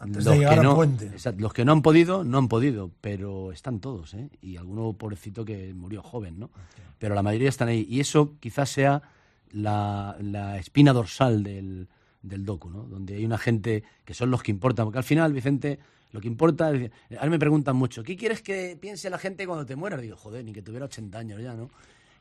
[0.00, 1.06] Antes de llegar que no, Puente.
[1.06, 4.28] exacto, los que no han podido, no han podido, pero están todos, ¿eh?
[4.40, 6.50] Y alguno pobrecito que murió joven, ¿no?
[6.98, 7.86] Pero la mayoría están ahí.
[7.88, 9.02] Y eso quizás sea
[9.50, 11.88] la, la espina dorsal del,
[12.22, 12.84] del docu, ¿no?
[12.84, 14.86] Donde hay una gente que son los que importan.
[14.86, 15.78] Porque al final, Vicente,
[16.12, 16.70] lo que importa...
[16.72, 20.00] es- A mí me preguntan mucho, ¿qué quieres que piense la gente cuando te mueras?
[20.00, 21.70] Digo, joder, ni que tuviera 80 años ya, ¿no?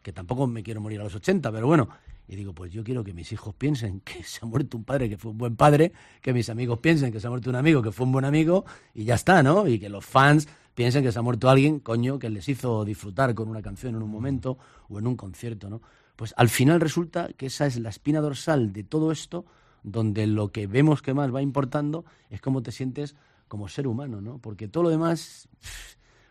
[0.01, 1.89] Que tampoco me quiero morir a los 80, pero bueno.
[2.27, 5.09] Y digo, pues yo quiero que mis hijos piensen que se ha muerto un padre
[5.09, 7.81] que fue un buen padre, que mis amigos piensen que se ha muerto un amigo
[7.81, 9.67] que fue un buen amigo, y ya está, ¿no?
[9.67, 13.33] Y que los fans piensen que se ha muerto alguien, coño, que les hizo disfrutar
[13.33, 14.57] con una canción en un momento
[14.89, 15.81] o en un concierto, ¿no?
[16.15, 19.45] Pues al final resulta que esa es la espina dorsal de todo esto,
[19.83, 23.15] donde lo que vemos que más va importando es cómo te sientes
[23.47, 24.39] como ser humano, ¿no?
[24.39, 25.47] Porque todo lo demás,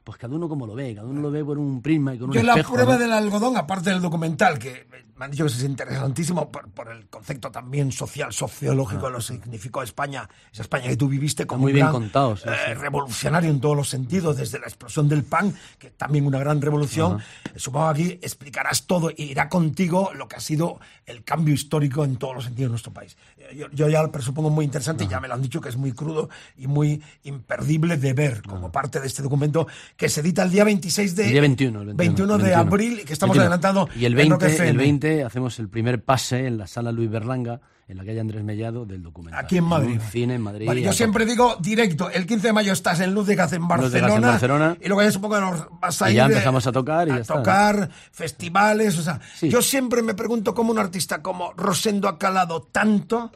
[0.05, 2.31] pues cada uno como lo ve, cada uno lo ve por un prisma y con
[2.31, 2.99] un Yo la espejo, prueba ¿no?
[2.99, 7.07] del algodón, aparte del documental, que me han dicho que es interesantísimo por, por el
[7.09, 11.75] concepto también social, sociológico, lo significó España, esa España que tú viviste como muy un
[11.77, 15.55] bien gran, contado, sí, eh, revolucionario en todos los sentidos, desde la explosión del pan,
[15.79, 17.19] que también una gran revolución.
[17.57, 22.05] Supongo que aquí explicarás todo e irá contigo lo que ha sido el cambio histórico
[22.05, 23.17] en todos los sentidos de nuestro país.
[23.39, 25.69] Eh, Yo, yo ya lo presupongo muy interesante y ya me lo han dicho que
[25.71, 30.21] es muy crudo y muy imperdible de ver como parte de este documento que se
[30.21, 32.61] edita el día 26 de El día 21, el 21, 21 de 21.
[32.61, 33.43] abril y que estamos 21.
[33.43, 34.71] adelantando Y el en Rock 20, FM.
[34.71, 38.43] el 20 hacemos el primer pase en la sala Luis Berlanga, en la calle Andrés
[38.43, 39.45] Mellado, del documental.
[39.45, 39.93] Aquí en Madrid.
[39.95, 40.67] un cine en Madrid.
[40.67, 43.63] Vale, yo siempre digo directo, el 15 de mayo estás en Luz de Gas en
[43.63, 44.77] Luz de Gas en Barcelona, Barcelona.
[44.81, 47.07] y luego ya supongo que nos vas a Y ir ya eh, empezamos a tocar
[47.09, 49.49] y a ya está, tocar, festivales, o sea, Sí.
[49.49, 53.31] yo siempre me pregunto cómo un artista como Rosendo ha calado tanto,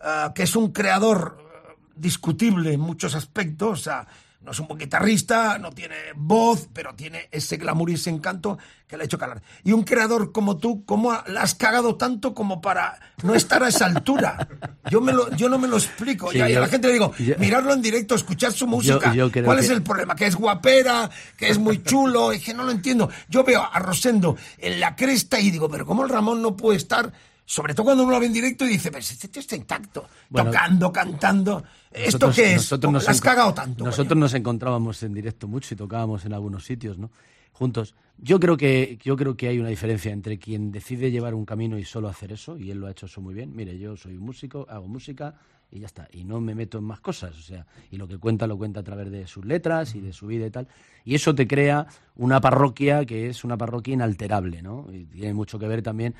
[0.00, 4.06] ah, que es un creador eh, discutible en muchos aspectos, o sea,
[4.46, 8.56] no es un buen guitarrista, no tiene voz, pero tiene ese glamour y ese encanto
[8.86, 9.42] que le ha hecho calar.
[9.64, 13.68] Y un creador como tú, ¿cómo la has cagado tanto como para no estar a
[13.68, 14.48] esa altura?
[14.88, 16.30] Yo, me lo, yo no me lo explico.
[16.30, 19.12] Sí, y a la gente le digo, yo- mirarlo en directo, escuchar su música.
[19.12, 20.14] yo ¿Cuál es el problema?
[20.14, 23.10] Que es guapera, que es muy chulo, es que no lo entiendo.
[23.28, 26.76] Yo veo a Rosendo en la cresta y digo, pero ¿cómo el Ramón no puede
[26.78, 27.12] estar?
[27.48, 30.08] Sobre todo cuando uno lo ve en directo y dice, pero este tío está intacto,
[30.28, 31.64] Bueno, tocando, cantando.
[31.92, 32.56] ¿Esto Nosotros- qué es?
[32.56, 33.84] nosotros nos ¿La has cagado tanto?
[33.84, 34.20] Nosotros coño?
[34.20, 37.10] nos encontrábamos en directo mucho y tocábamos en algunos sitios, ¿no?
[37.52, 37.94] Juntos.
[38.18, 41.78] Yo creo que yo creo que hay una diferencia entre quien decide llevar un camino
[41.78, 43.54] y solo hacer eso, y él lo ha hecho eso muy bien.
[43.54, 45.34] Mire, yo soy un músico, hago música
[45.70, 46.08] y ya está.
[46.12, 47.36] Y no me meto en más cosas.
[47.38, 50.12] O sea, y lo que cuenta lo cuenta a través de sus letras y de
[50.12, 50.66] su vida y tal.
[51.04, 54.86] Y eso te crea una parroquia que es una parroquia inalterable, ¿no?
[54.92, 56.14] Y tiene mucho que ver también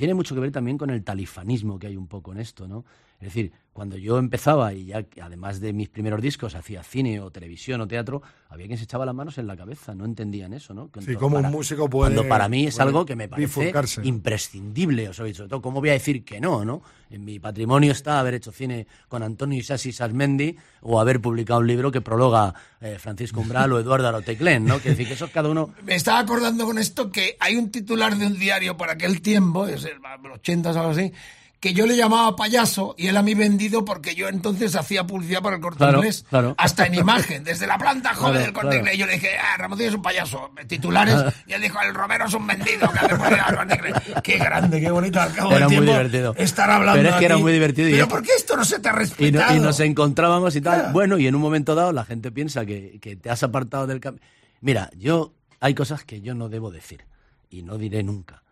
[0.00, 2.86] tiene mucho que ver también con el talifanismo que hay un poco en esto, ¿no?
[3.20, 7.30] Es decir, cuando yo empezaba y ya además de mis primeros discos hacía cine o
[7.30, 10.74] televisión o teatro, había quien se echaba las manos en la cabeza, no entendían eso,
[10.74, 10.90] ¿no?
[11.04, 14.00] Sí, cómo un músico puede- Cuando para mí es algo que me parece bifurcarse.
[14.04, 16.82] imprescindible, o sea, y sobre todo, ¿cómo voy a decir que no, no?
[17.10, 21.66] En mi patrimonio está haber hecho cine con Antonio Isasi Sasmendi o haber publicado un
[21.66, 24.80] libro que prologa eh, Francisco Umbral o Eduardo Aroteclén, ¿no?
[24.80, 25.74] Que decir que eso es cada uno...
[25.84, 29.66] Me estaba acordando con esto que hay un titular de un diario por aquel tiempo,
[29.66, 29.98] es el
[30.32, 31.12] 80 o algo así,
[31.60, 35.42] que yo le llamaba payaso y él a mí vendido porque yo entonces hacía publicidad
[35.42, 36.54] para el corte Claro, inglés, claro.
[36.56, 38.96] hasta en imagen, desde la planta joven Claro, del corte inglés.
[38.96, 42.32] Yo le dije, ah, Ramoncillo es un payaso, titulares, y él dijo, el Romero es
[42.32, 43.94] un vendido que publicidad al Corte Inglés.
[44.22, 46.34] Qué grande, qué bonito al cabo Era del muy tiempo divertido.
[46.38, 48.78] estar hablando Pero es que era muy divertido y Pero ¿por qué esto no se
[48.78, 49.56] te ha Y, no- respetado?
[49.56, 50.92] y nos encontrábamos y tal.
[50.94, 54.00] Bueno, y en un momento dado la gente piensa que, que te has apartado del
[54.00, 54.22] camino.
[54.62, 57.04] Mira, yo hay cosas que yo no debo decir
[57.50, 58.42] y no diré nunca.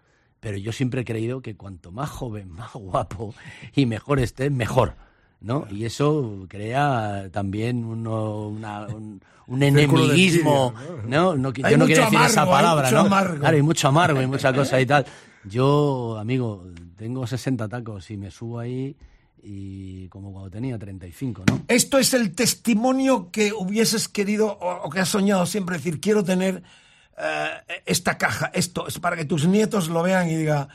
[0.40, 3.34] Pero yo siempre he creído que cuanto más joven, más guapo
[3.74, 4.94] y mejor estés, mejor.
[5.40, 5.66] ¿no?
[5.70, 10.74] Y eso crea también uno- una- un, un enemiguismo,
[11.06, 11.32] ¿no?
[11.34, 13.00] Yo no quiero decir esa amargo, hay palabra, mucho ¿no?
[13.06, 13.38] amargo.
[13.38, 15.06] Claro, hay mucho amargo y mucha cosa y tal.
[15.44, 18.96] Yo, amigo, tengo 60 tacos y me subo ahí
[19.40, 21.62] y como cuando tenía 35, ¿no?
[21.68, 26.24] Esto es el testimonio que hubieses querido o, o que has soñado siempre decir, quiero
[26.24, 26.64] tener
[27.20, 30.68] eh, esta caja, esto, es para que tus nietos lo vean y diga,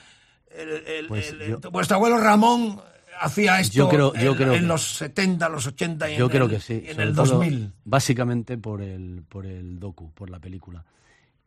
[0.55, 1.35] el- el- Pues
[1.71, 2.79] vuestro abuelo Ramón
[3.19, 6.25] hacía esto Yo creo- yo en, creo en que- los 70, los 80 y Yo
[6.25, 6.83] en creo el, que sí.
[6.85, 7.71] en el todo, 2000.
[7.85, 10.83] Básicamente por el, por el docu, por la película.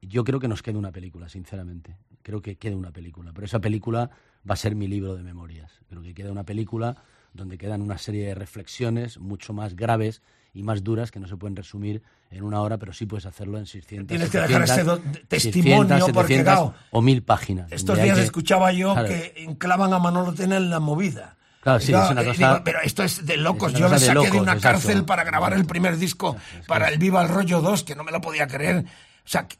[0.00, 1.96] Yo creo que nos queda una película, sinceramente.
[2.22, 3.32] Creo que queda una película.
[3.32, 4.10] Pero esa película
[4.48, 5.72] va a ser mi libro de memorias.
[5.88, 6.96] Creo que queda una película
[7.32, 10.22] donde quedan una serie de reflexiones mucho más graves
[10.56, 13.58] y más duras que no se pueden resumir en una hora, pero sí puedes hacerlo
[13.58, 17.70] en 600, Tienes que dejar 700, ese testimonio, 600, porque, 700 claro, o mil páginas.
[17.70, 19.08] Estos días que- escuchaba yo Claro.
[19.08, 21.36] que enclavan a Manolo Tena en la movida.
[21.60, 23.72] Claro, sí, Digo, es una eh, cosa- digo, pero esto es de locos.
[23.74, 24.78] es Yo de saqué de locos, una exacto.
[24.80, 28.12] cárcel para grabar el primer disco para el Viva el Rollo 2, que no me
[28.12, 28.84] lo podía creer.
[29.24, 29.56] O sea, que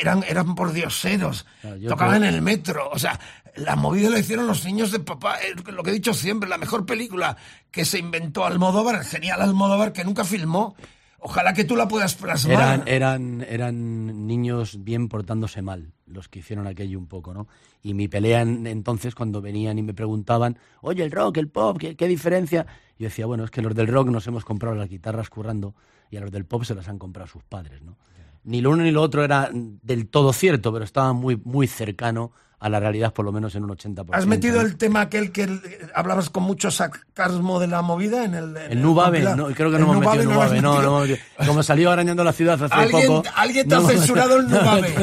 [0.00, 1.44] eran, eran por dioseros.
[1.60, 2.88] Claro, Tocaban creo- en el metro.
[2.90, 3.20] O sea,
[3.60, 5.36] la movida la hicieron los niños de papá.
[5.72, 7.36] Lo que he dicho siempre, la mejor película
[7.70, 10.74] que se inventó Almodóvar, el genial Almodóvar, que nunca filmó.
[11.22, 12.54] Ojalá que tú la puedas plasmar.
[12.54, 17.46] Eran, eran, eran niños bien portándose mal los que hicieron aquello un poco, ¿no?
[17.82, 21.76] Y mi pelea en- entonces cuando venían y me preguntaban, oye, el rock, el pop,
[21.78, 22.66] ¿qué, qué diferencia?
[22.98, 25.74] Yo decía, bueno, es que los del rock nos hemos comprado las guitarras currando
[26.10, 27.98] y a los del pop se las han comprado sus padres, ¿no?
[28.42, 32.32] Ni lo uno ni lo otro era del todo cierto, pero estaba muy, muy cercano
[32.60, 34.10] a la realidad, por lo menos en un 80%.
[34.12, 35.48] ¿Has metido el tema aquel que
[35.94, 38.54] hablabas con mucho sarcasmo de la movida en el.
[38.56, 39.48] en El Nubabe, compilado?
[39.48, 41.14] no, creo que no hemos metido el no no.
[41.46, 43.28] Como salió arañando la ciudad hace Alguien, poco.
[43.34, 44.94] alguien te ha censurado el Nubabe.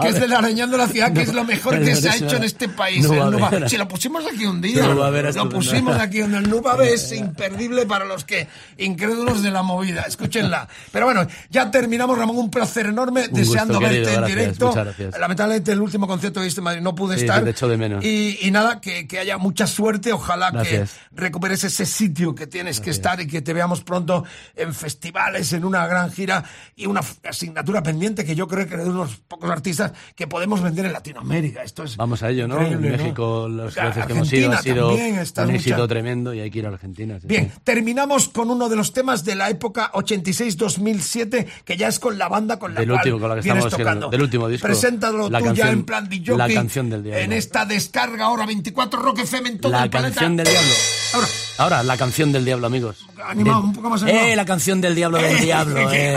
[0.00, 2.44] que es el arañando la ciudad, que es lo mejor que se ha hecho en
[2.44, 3.06] este país.
[3.66, 8.06] Si lo pusimos aquí un día, lo pusimos aquí donde el Nubabe es imperdible para
[8.06, 10.02] los que incrédulos de la movida.
[10.02, 10.66] Escúchenla.
[10.90, 14.68] Pero bueno, ya terminamos, Ramón, un placer enorme, deseando verte en directo.
[14.68, 15.18] muchas gracias.
[15.18, 17.44] Lamentablemente el último concierto que diste en Madrid no pude Sí, estar.
[17.44, 18.04] te echo de menos.
[18.04, 20.12] Y, y nada, que, que haya mucha suerte.
[20.12, 20.92] Ojalá Gracias.
[20.92, 24.24] que recuperes ese sitio que tienes que estar y que te veamos pronto
[24.56, 26.44] en festivales, en una gran gira
[26.76, 30.62] y una asignatura pendiente que yo creo que eres de unos pocos artistas que podemos
[30.62, 31.62] vender en Latinoamérica.
[31.62, 32.60] Esto es Vamos a ello, ¿no?
[32.60, 32.80] En ¿no?
[32.80, 36.50] México, las Claro, veces que hemos ido, ha sido un mucha- éxito tremendo y hay
[36.50, 37.18] que ir a Argentina.
[37.20, 37.60] sí, Bien, sí.
[37.64, 42.28] terminamos con uno de los temas de la época 86-2007, que ya es con la
[42.28, 44.08] banda con la Del cual último, con la que vienes estamos tocando.
[44.10, 44.66] del último disco.
[44.66, 47.22] Preséntalo La tú ya en plan de La canción del diablo.
[47.24, 50.14] En esta descarga ahora 24 Rock FM en todo La el planeta.
[50.16, 50.72] canción del diablo.
[51.14, 53.06] Ahora, Ahora, la canción del diablo, amigos.
[53.26, 54.26] Animado, De- un poco más animado.
[54.26, 55.90] Eh, la canción del diablo del diablo.
[55.90, 56.14] Eh.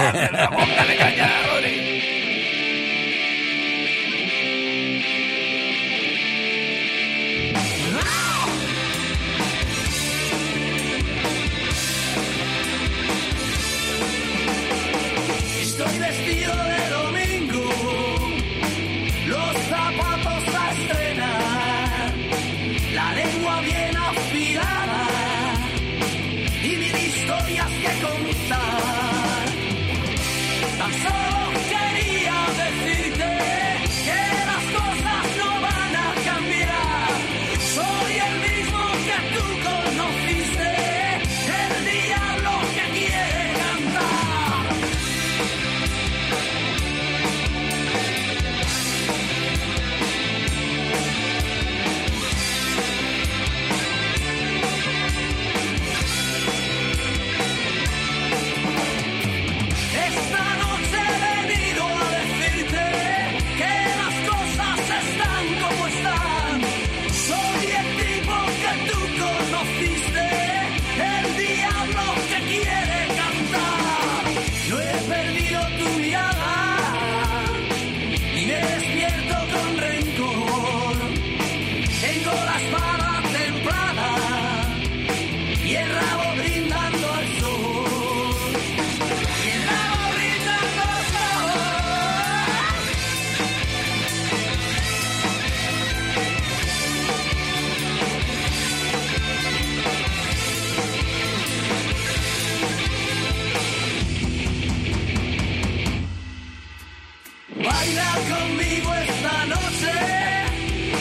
[107.82, 109.92] Baila conmigo esta noche,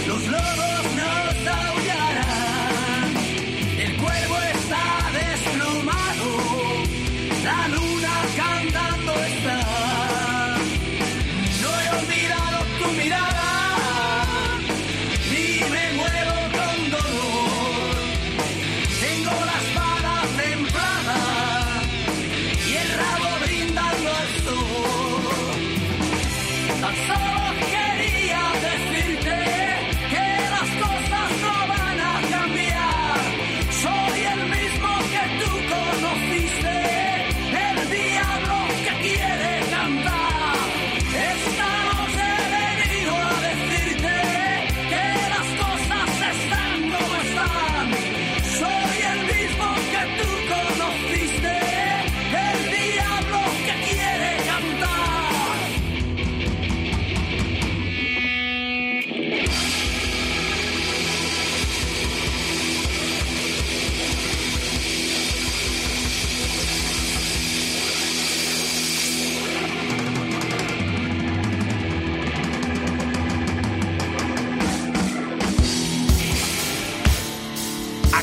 [0.06, 0.69] los lobos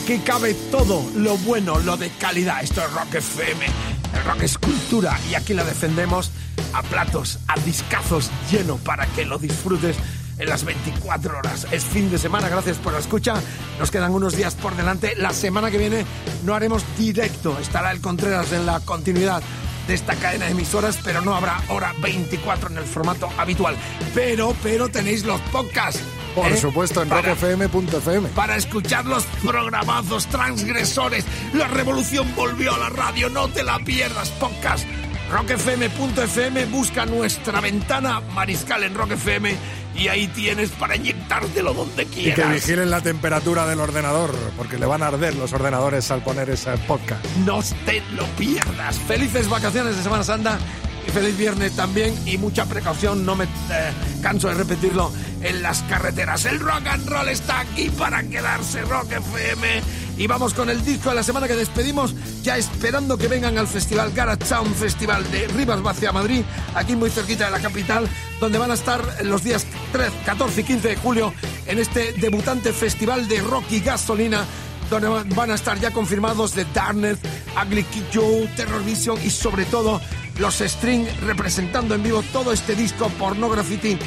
[0.07, 2.63] Aquí cabe todo lo bueno, lo de calidad.
[2.63, 3.65] Esto es Rock FM.
[4.13, 6.31] El rock es cultura y aquí la defendemos
[6.71, 9.97] a platos, a discazos lleno para que lo disfrutes
[10.37, 11.67] en las 24 horas.
[11.71, 13.33] Es fin de semana, gracias por la escucha.
[13.79, 15.13] Nos quedan unos días por delante.
[15.17, 16.05] La semana que viene
[16.45, 17.57] no haremos directo.
[17.59, 19.43] Estará el Contreras en la continuidad
[19.89, 23.75] de esta cadena de emisoras, pero no habrá hora 24 en el formato habitual.
[24.15, 26.01] Pero, pero tenéis los podcasts.
[26.37, 26.57] Por ¿eh?
[26.57, 28.29] supuesto, en rockfm.fm.
[28.29, 31.25] para escuchar los programazos transgresores.
[31.53, 34.85] La revolución volvió a la radio, no te la pierdas, podcast.
[35.31, 39.55] rockfm.fm, busca nuestra ventana mariscal en Rock FM
[39.95, 42.53] y ahí tienes para inyectártelo donde Y que quieras.
[42.53, 46.77] vigilen la temperatura del ordenador, porque le van a arder los ordenadores al poner ese
[46.87, 47.25] podcast.
[47.45, 48.97] No te lo pierdas.
[48.99, 50.59] Felices vacaciones de Semana Santa
[51.11, 53.47] feliz viernes también y mucha precaución, no me eh,
[54.21, 56.45] canso de repetirlo, en las carreteras.
[56.45, 59.81] El rock and roll está aquí para quedarse, Rock FM.
[60.17, 63.67] Y vamos con el disco de la semana que despedimos, ya esperando que vengan al
[63.67, 64.45] festival Garage
[64.79, 66.41] Festival de Rivas Vacia Madrid,
[66.73, 70.63] aquí muy cerquita de la capital, donde van a estar los días 3, 14 y
[70.63, 71.33] 15 de julio
[71.67, 74.43] en este debutante festival de rock y gasolina
[74.89, 77.19] donde van- van a estar ya confirmados The Darkness,
[77.61, 79.99] Ugly Kid Joe, Terror Vision y sobre todo
[80.39, 83.97] los String representando en vivo todo este disco Porno Graffiti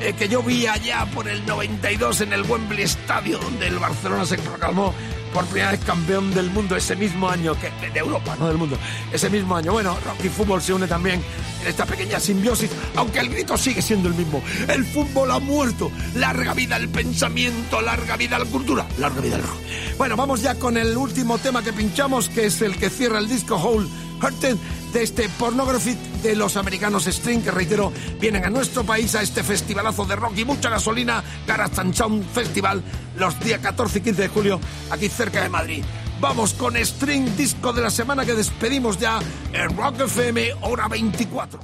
[0.00, 4.24] eh, que yo vi allá por el 92 en el Wembley Estadio donde el Barcelona
[4.24, 4.94] se proclamó
[5.32, 8.76] por primera vez campeón del mundo ese mismo año, que de Europa, no del mundo,
[9.12, 9.72] ese mismo año.
[9.72, 11.22] Bueno, rock y fútbol se une también
[11.62, 14.42] en esta pequeña simbiosis, aunque el grito sigue siendo el mismo.
[14.68, 15.90] El fútbol ha muerto.
[16.16, 19.60] Larga vida el pensamiento, larga vida la cultura, larga vida el rock.
[19.98, 23.28] Bueno, vamos ya con el último tema que pinchamos, que es el que cierra el
[23.28, 23.88] disco Hole
[24.20, 24.56] Hearted
[24.92, 29.42] de este Pornography de los americanos String, que reitero, vienen a nuestro país a este
[29.42, 31.82] festivalazo de rock y mucha gasolina, Garage
[32.32, 32.82] Festival,
[33.16, 34.60] los días 14 y 15 de julio,
[34.90, 35.84] aquí cerca de Madrid.
[36.20, 39.20] Vamos con String, disco de la semana que despedimos ya
[39.52, 41.60] en Rock FM, hora 24.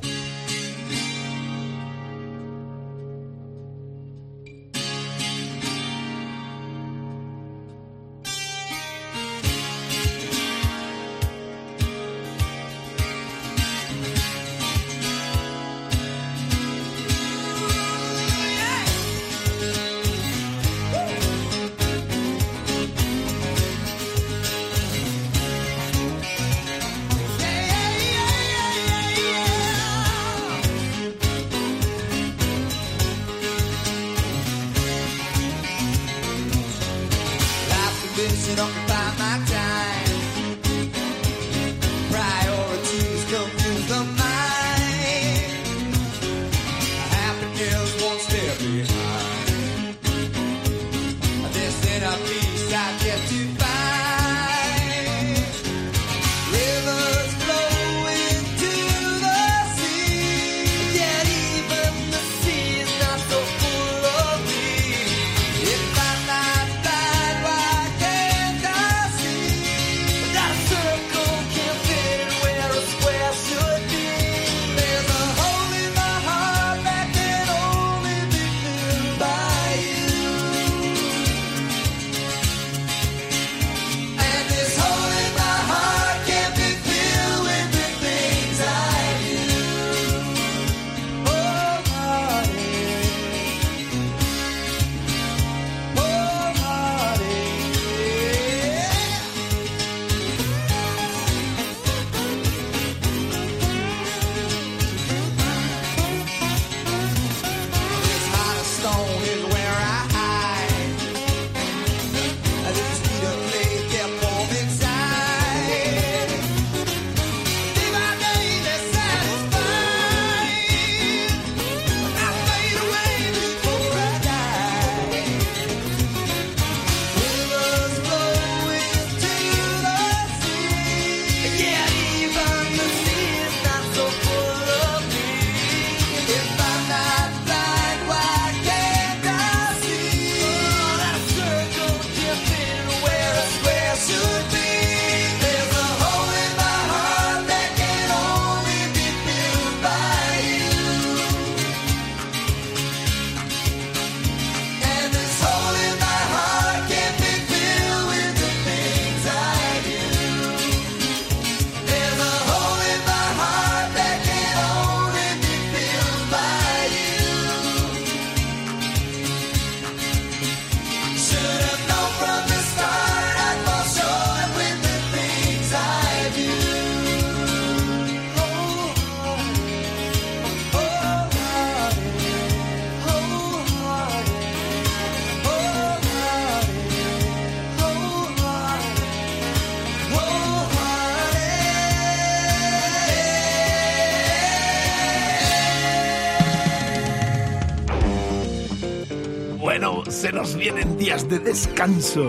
[201.25, 202.29] De descanso,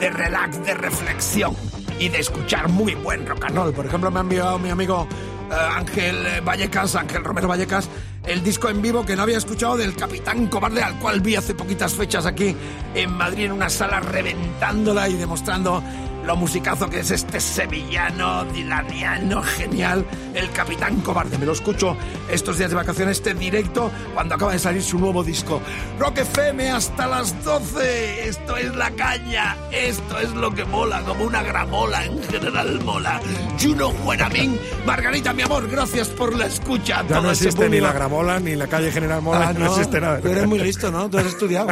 [0.00, 1.54] de relax, de reflexión
[1.98, 3.72] y de escuchar muy buen rock and roll.
[3.74, 5.06] Por ejemplo, me ha enviado mi amigo
[5.50, 7.88] eh, Ángel eh, Vallecas, Ángel Romero Vallecas,
[8.24, 11.54] el disco en vivo que no había escuchado del Capitán Cobarde, al cual vi hace
[11.54, 12.56] poquitas fechas aquí
[12.94, 15.82] en Madrid en una sala reventándola y demostrando
[16.24, 20.04] lo musicazo que es este sevillano, dilaniano, genial,
[20.36, 21.38] el Capitán Cobarde.
[21.38, 21.96] Me lo escucho
[22.30, 25.60] estos días de vacaciones, este directo, cuando acaba de salir su nuevo disco.
[25.98, 28.28] Rock FM hasta las 12.
[28.28, 33.20] Esto es la caña, esto es lo que mola, como una gramola en general mola.
[33.60, 37.04] Juno Juanamín, Margarita, mi amor, gracias por la escucha.
[37.08, 40.20] Ya no existe ni la Gramola ni la calle General Mola, Ah, no, existe nada.
[40.20, 41.08] Tú eres muy listo, ¿no?
[41.08, 41.68] Tú has estudiado.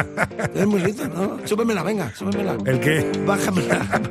[0.53, 1.39] Eres muy listo, ¿no?
[1.45, 2.57] Súbemela, venga, súbemela.
[2.65, 3.11] ¿El qué?
[3.25, 4.01] Bájamela.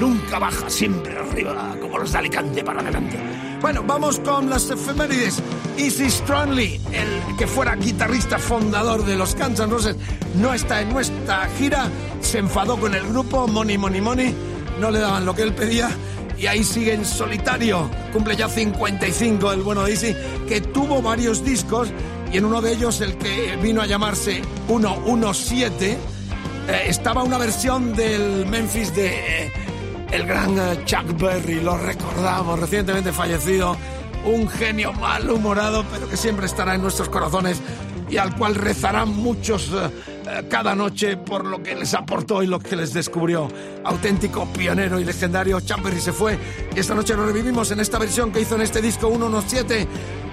[0.00, 3.18] Nunca baja, siempre arriba, como los de Alicante para adelante.
[3.60, 5.42] Bueno, vamos con las efemérides.
[5.76, 9.96] Easy Stronley, el que fuera guitarrista fundador de los N' Roses,
[10.36, 11.88] no está en nuestra gira.
[12.20, 14.34] Se enfadó con el grupo, Money, Money, Money.
[14.80, 15.90] No le daban lo que él pedía.
[16.38, 17.90] Y ahí sigue en solitario.
[18.12, 20.14] Cumple ya 55 el bueno de Easy,
[20.46, 21.88] que tuvo varios discos.
[22.32, 25.98] Y en uno de ellos, el que vino a llamarse 117, eh,
[26.86, 29.52] estaba una versión del Memphis de eh,
[30.10, 33.76] el gran eh, Chuck Berry, lo recordamos, recientemente fallecido,
[34.24, 37.60] un genio malhumorado, pero que siempre estará en nuestros corazones
[38.10, 39.90] y al cual rezarán muchos eh,
[40.26, 43.48] eh, cada noche por lo que les aportó y lo que les descubrió.
[43.84, 46.38] Auténtico pionero y legendario, Chuck Berry se fue
[46.74, 49.88] esta noche lo revivimos en esta versión que hizo en este disco 117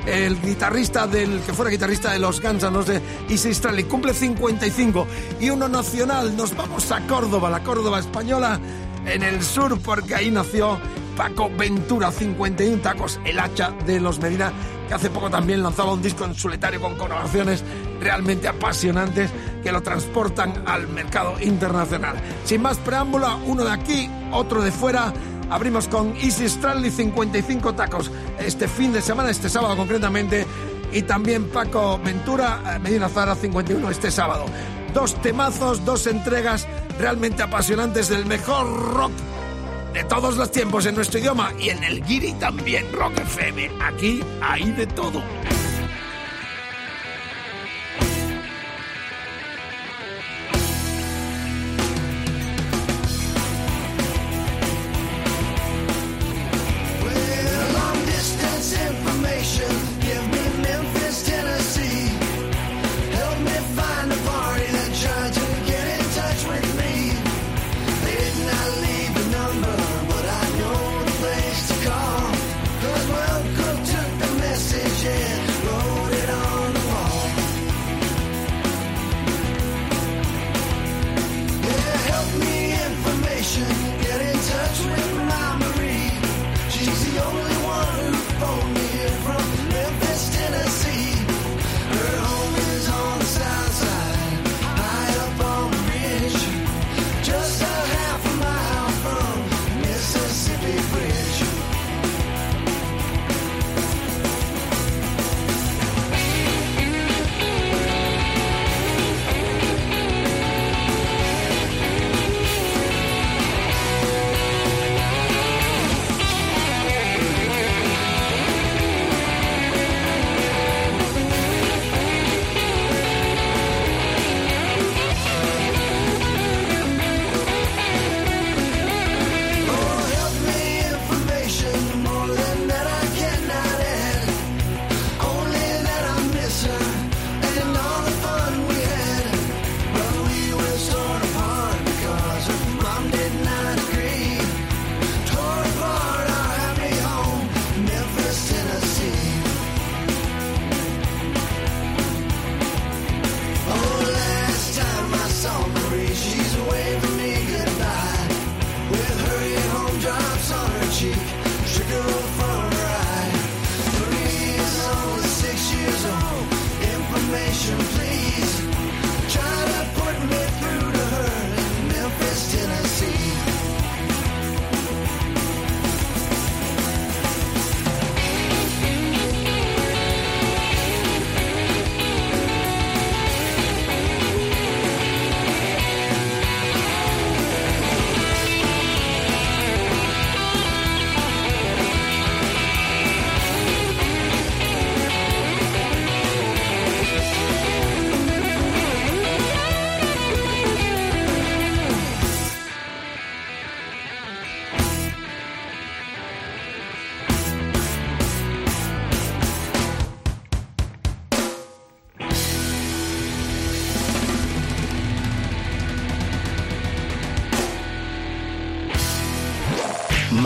[0.06, 5.08] el guitarrista del que fuera guitarrista de los Guns N' Roses, Easy Stradley, cumple 55
[5.40, 6.38] y uno nacional.
[6.38, 8.60] Nos vamos a Córdoba, la Córdoba española,
[9.06, 10.80] en el sur, porque ahí nació
[11.16, 14.52] Paco Ventura, 51 tacos, el hacha de los Medina,
[14.88, 17.64] que hace poco también lanzaba un disco en solitario con colaboraciones
[18.00, 19.32] realmente apasionantes
[19.64, 22.16] que lo transportan al mercado internacional.
[22.44, 25.14] Sin más preámbulo, uno de aquí, otro de fuera.
[25.50, 30.46] Abrimos con Easy Stradley 55 tacos este fin de semana, este sábado concretamente,
[30.92, 34.46] y también Paco Ventura, eh, Medina Zara 51 este sábado.
[34.94, 36.68] Dos temazos, dos entregas
[37.00, 39.12] realmente apasionantes del mejor rock
[39.94, 43.72] de todos los tiempos en nuestro idioma y en el Giri también Rock FM.
[43.82, 45.22] Aquí hay de todo.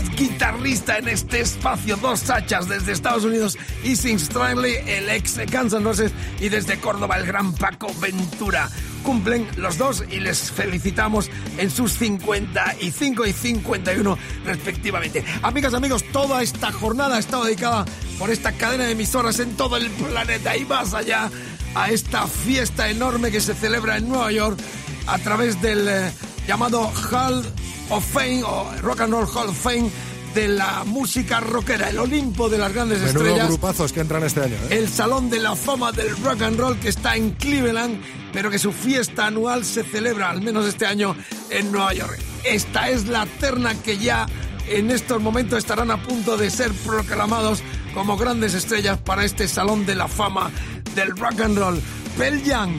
[0.00, 6.10] Guitarristas en este espacio, dos hachas desde Estados Unidos, Easy Stradley, el ex Guns N'
[6.40, 8.70] y desde Córdoba el gran Paco Ventura.
[9.02, 11.28] Cumplen los dos y les felicitamos
[11.58, 15.24] en sus 55 y 51 respectivamente.
[15.42, 17.84] Amigas, amigos, toda esta jornada ha estado dedicada
[18.18, 21.30] por esta cadena de emisoras en todo el planeta y más allá
[21.74, 24.58] a esta fiesta enorme que se celebra en Nueva York
[25.06, 26.12] a través del eh,
[26.46, 27.44] llamado Hall
[27.92, 29.90] of Fame o Rock and Roll Hall of Fame
[30.34, 33.48] de la música rockera, el Olimpo de las grandes Menudo estrellas.
[33.48, 34.54] grupazos que entran este año.
[34.70, 34.78] ¿eh?
[34.78, 38.00] El Salón de la Fama del Rock and Roll que está en Cleveland,
[38.32, 41.14] pero que su fiesta anual se celebra, al menos este año,
[41.50, 42.18] en Nueva York.
[42.44, 44.26] Esta es la terna que ya
[44.68, 47.62] en estos momentos estarán a punto de ser proclamados
[47.92, 50.50] como grandes estrellas para este Salón de la Fama
[50.94, 51.82] del Rock and Roll.
[52.16, 52.72] Pearl Young,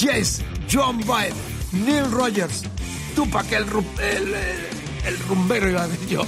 [0.00, 0.40] Yes,
[0.72, 1.34] John Baez,
[1.72, 2.62] Neil Rogers,
[3.18, 4.68] Tupac, el, el, el-
[5.06, 6.26] el rumbero iba a decir yo.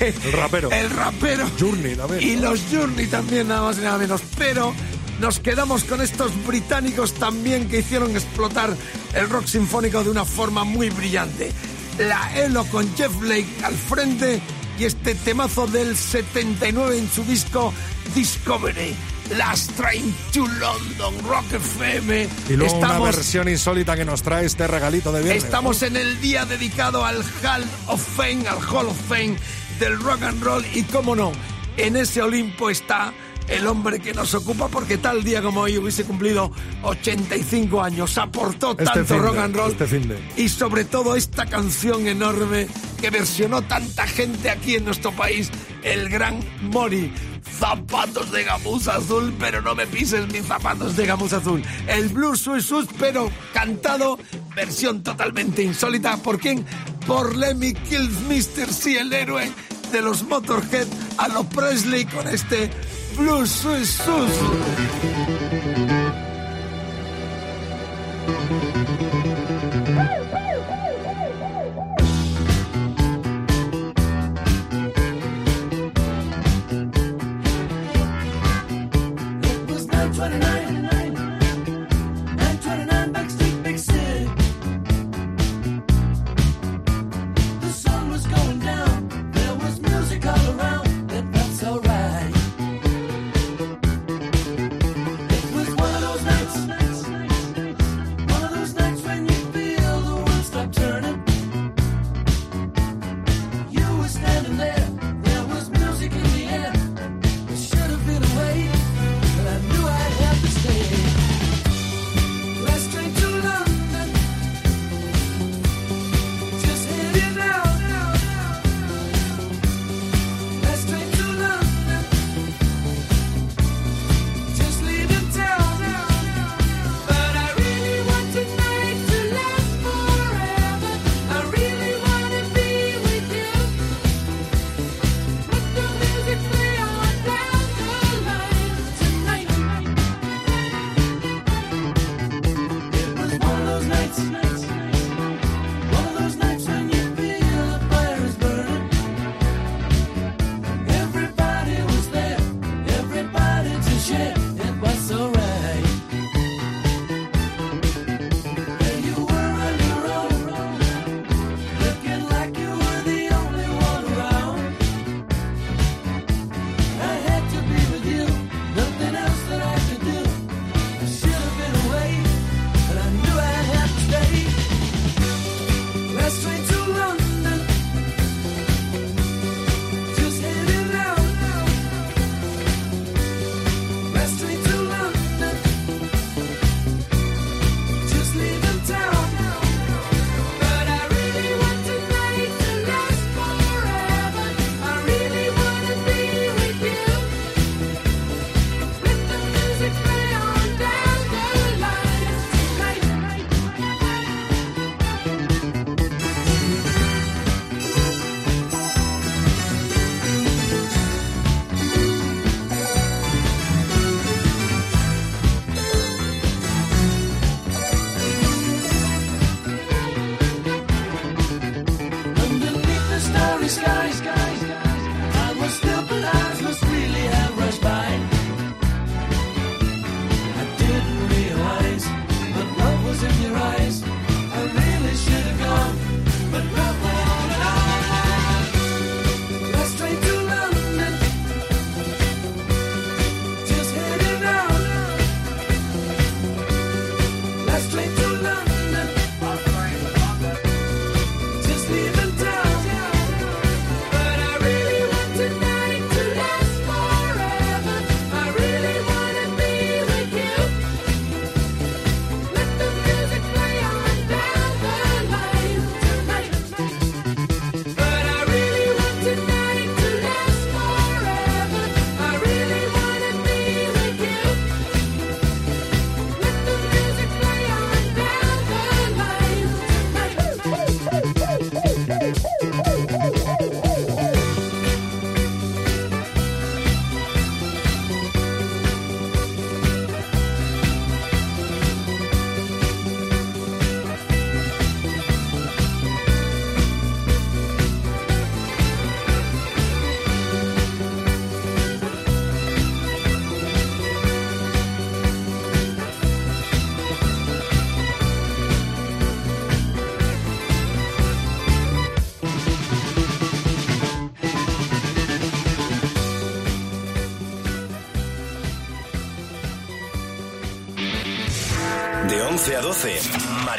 [0.00, 0.70] El rapero.
[0.70, 1.48] El rapero.
[1.58, 2.22] Journey también.
[2.22, 4.20] Y los Journey también, nada más y nada menos.
[4.36, 4.74] Pero
[5.20, 8.76] nos quedamos con estos británicos también que hicieron explotar
[9.14, 11.52] el rock sinfónico de una forma muy brillante.
[11.98, 14.40] La Elo con Jeff Blake al frente
[14.78, 17.72] y este temazo del 79 en su disco
[18.14, 18.94] Discovery.
[19.30, 22.28] Las Train to London, Rock FM.
[22.48, 25.44] Y luego una Estamos versión insólita que nos trae este regalito de viernes.
[25.44, 29.36] Estamos en el día dedicado al Hall of Fame, al Hall of Fame
[29.78, 31.32] del rock and roll y cómo no,
[31.76, 33.12] en ese Olimpo está
[33.48, 36.50] el hombre que nos ocupa porque tal día como hoy hubiese cumplido
[36.82, 42.06] 85 años, aportó Este tanto finde, rock and roll este y sobre todo esta canción
[42.06, 42.66] enorme
[43.00, 45.50] que versionó tanta gente aquí en nuestro país,
[45.82, 47.12] el gran Mori.
[47.58, 51.62] Zapatos de gamuza azul, pero no me pises mis zapatos de gamuza azul.
[51.86, 54.18] El blues Swiss, pero cantado,
[54.54, 56.16] versión totalmente insólita.
[56.18, 56.66] ¿Por quién?
[57.06, 59.50] Por Lemmy Kilmister, sí, el héroe
[59.92, 60.86] de los Motorhead
[61.18, 62.70] a los Presley con este
[63.16, 65.35] 不要睡，睡。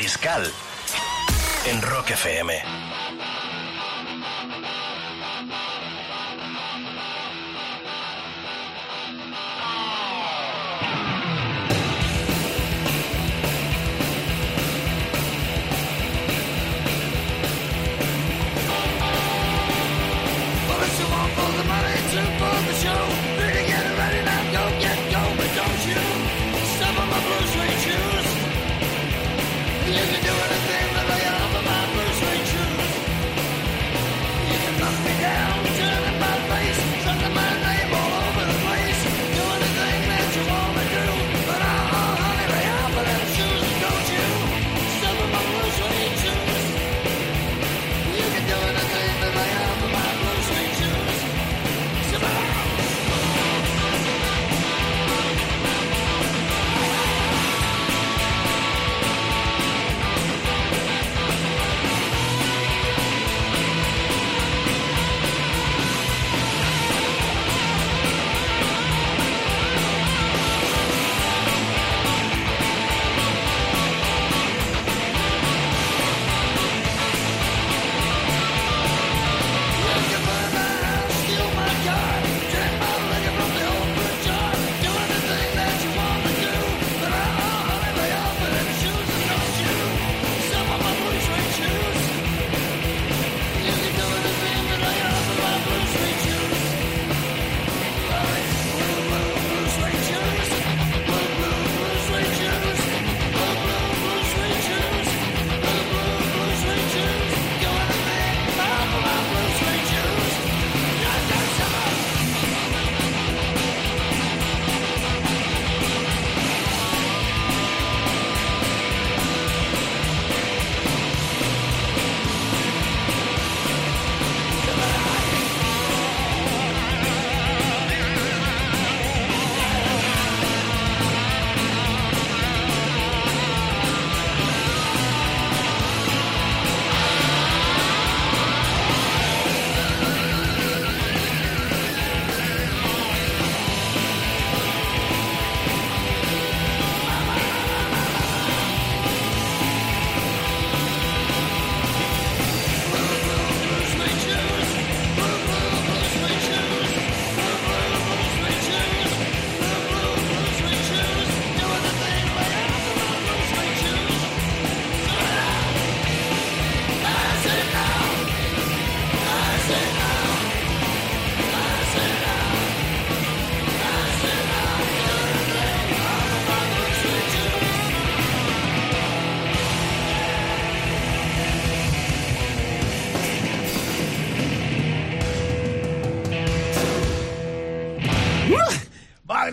[0.08, 0.53] Mariscal.
[1.66, 2.77] En Rock FM.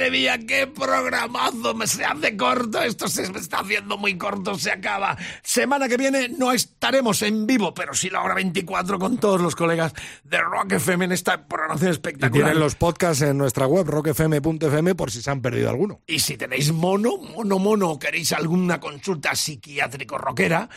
[0.05, 1.73] Madre mía, qué programazo.
[1.73, 2.83] Me se hace corto.
[2.83, 4.55] Esto se me está haciendo muy corto.
[4.59, 5.17] Se acaba.
[5.43, 9.57] Semana que viene no estaremos en vivo, pero sí la hora 24 con todos los
[9.57, 12.33] colegas de Rock FM en esta programación Y espectacular.
[12.49, 16.03] tienen los podcasts en nuestra web, rockfm.fm, por si se han perdido alguno.
[16.07, 20.69] Y si tenéis mono, mono, mono, queréis alguna consulta psiquiátrico-rockera,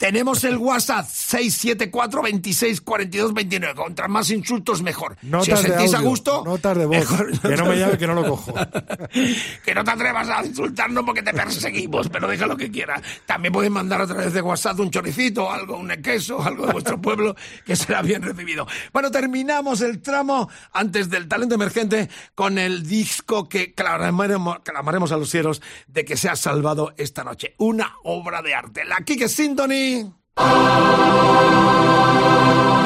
[0.00, 3.74] tenemos el WhatsApp 674 26 42 29.
[3.74, 5.18] Contra más insultos, mejor.
[5.20, 6.96] Notas si os de sentís a audio, gusto, notas de voz.
[6.96, 7.38] mejor.
[7.38, 8.54] Que no me llame, que no lo cojo.
[9.64, 12.98] que no te atrevas a insultarnos porque te perseguimos, pero deja lo que quiera.
[13.26, 16.98] También pueden mandar a través de WhatsApp un choricito, algo, un queso, algo de vuestro
[16.98, 17.36] pueblo,
[17.66, 18.66] que será bien recibido.
[18.94, 25.18] Bueno, terminamos el tramo antes del talento emergente con el disco que clamaremos, clamaremos a
[25.18, 27.54] los cielos de que se ha salvado esta noche.
[27.58, 28.86] Una obra de arte.
[28.86, 29.28] La Kike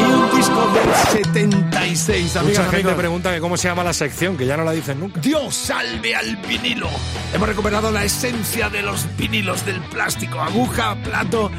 [0.00, 2.94] Y un disco del 76, amigas, Mucha gente amigos.
[2.94, 5.20] pregunta que cómo se llama la sección, que ya no la dicen nunca.
[5.20, 6.88] Dios salve al vinilo.
[7.32, 11.50] Hemos recuperado la esencia de los vinilos del plástico, aguja, plato,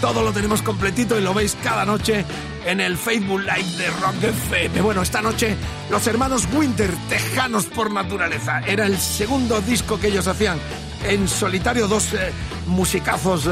[0.00, 2.24] todo lo tenemos completito y lo veis cada noche
[2.64, 4.80] en el Facebook Live de Rock FM.
[4.82, 5.56] Bueno, esta noche
[5.90, 10.58] los hermanos Winter, tejanos por naturaleza, era el segundo disco que ellos hacían
[11.04, 12.32] en solitario, dos eh,
[12.66, 13.50] musicazos eh,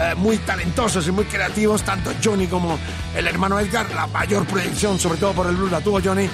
[0.00, 2.78] eh, muy talentosos y muy creativos, tanto Johnny como
[3.16, 6.28] el hermano Edgar, la mayor proyección, sobre todo por el blues, la tuvo Johnny,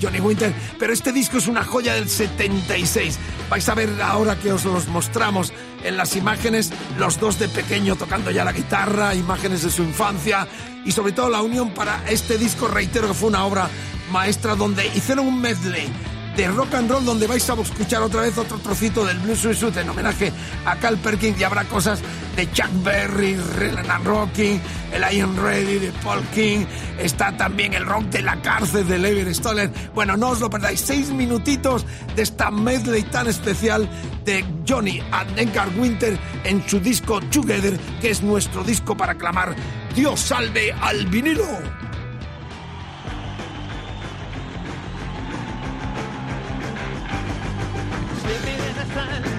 [0.00, 3.18] Johnny Winter, pero este disco es una joya del 76.
[3.50, 7.96] Vais a ver ahora que os los mostramos en las imágenes, los dos de pequeño
[7.96, 10.46] tocando ya la guitarra, imágenes de su infancia
[10.84, 13.68] y sobre todo la unión para este disco, reitero que fue una obra
[14.12, 15.90] maestra donde hicieron un medley
[16.38, 19.80] de rock and roll donde vais a escuchar otra vez otro trocito del Blue Suicide
[19.80, 20.32] en homenaje
[20.64, 22.00] a Cal Perkins y habrá cosas
[22.36, 24.60] de Chuck Berry, Relena Rocking,
[24.92, 26.64] el Iron Ready de Paul King,
[26.96, 29.68] está también el rock de la cárcel de Lever Stoller.
[29.92, 31.84] Bueno, no os lo perdáis, seis minutitos
[32.14, 33.90] de esta medley tan especial
[34.24, 39.56] de Johnny and Edgar Winter en su disco Together, que es nuestro disco para clamar
[39.96, 41.87] Dios salve al vinilo.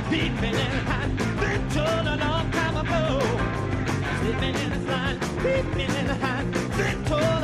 [0.10, 3.20] People in hot, been told a long time ago.
[4.22, 7.38] Sleeping in the sun, people in hot, been told.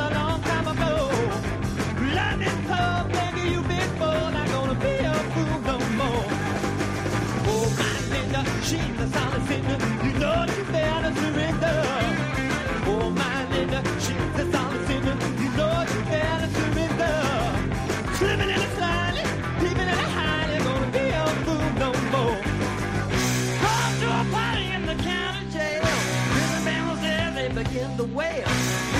[27.96, 28.48] the wail.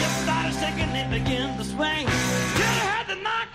[0.01, 2.07] You started shaking, it began to swing.
[2.57, 3.49] You had to knock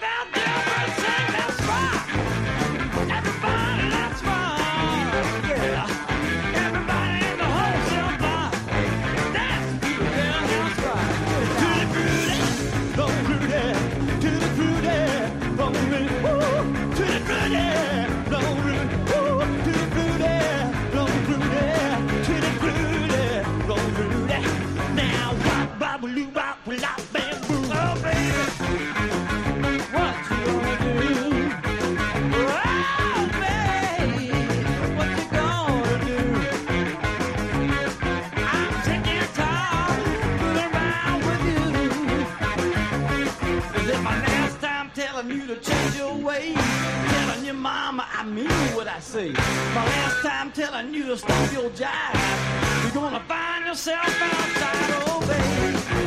[48.31, 49.31] mean what I say.
[49.31, 52.83] My last time telling you to stop your jive.
[52.83, 56.00] You're gonna find yourself outside, oh baby.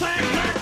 [0.00, 0.59] clap, clap.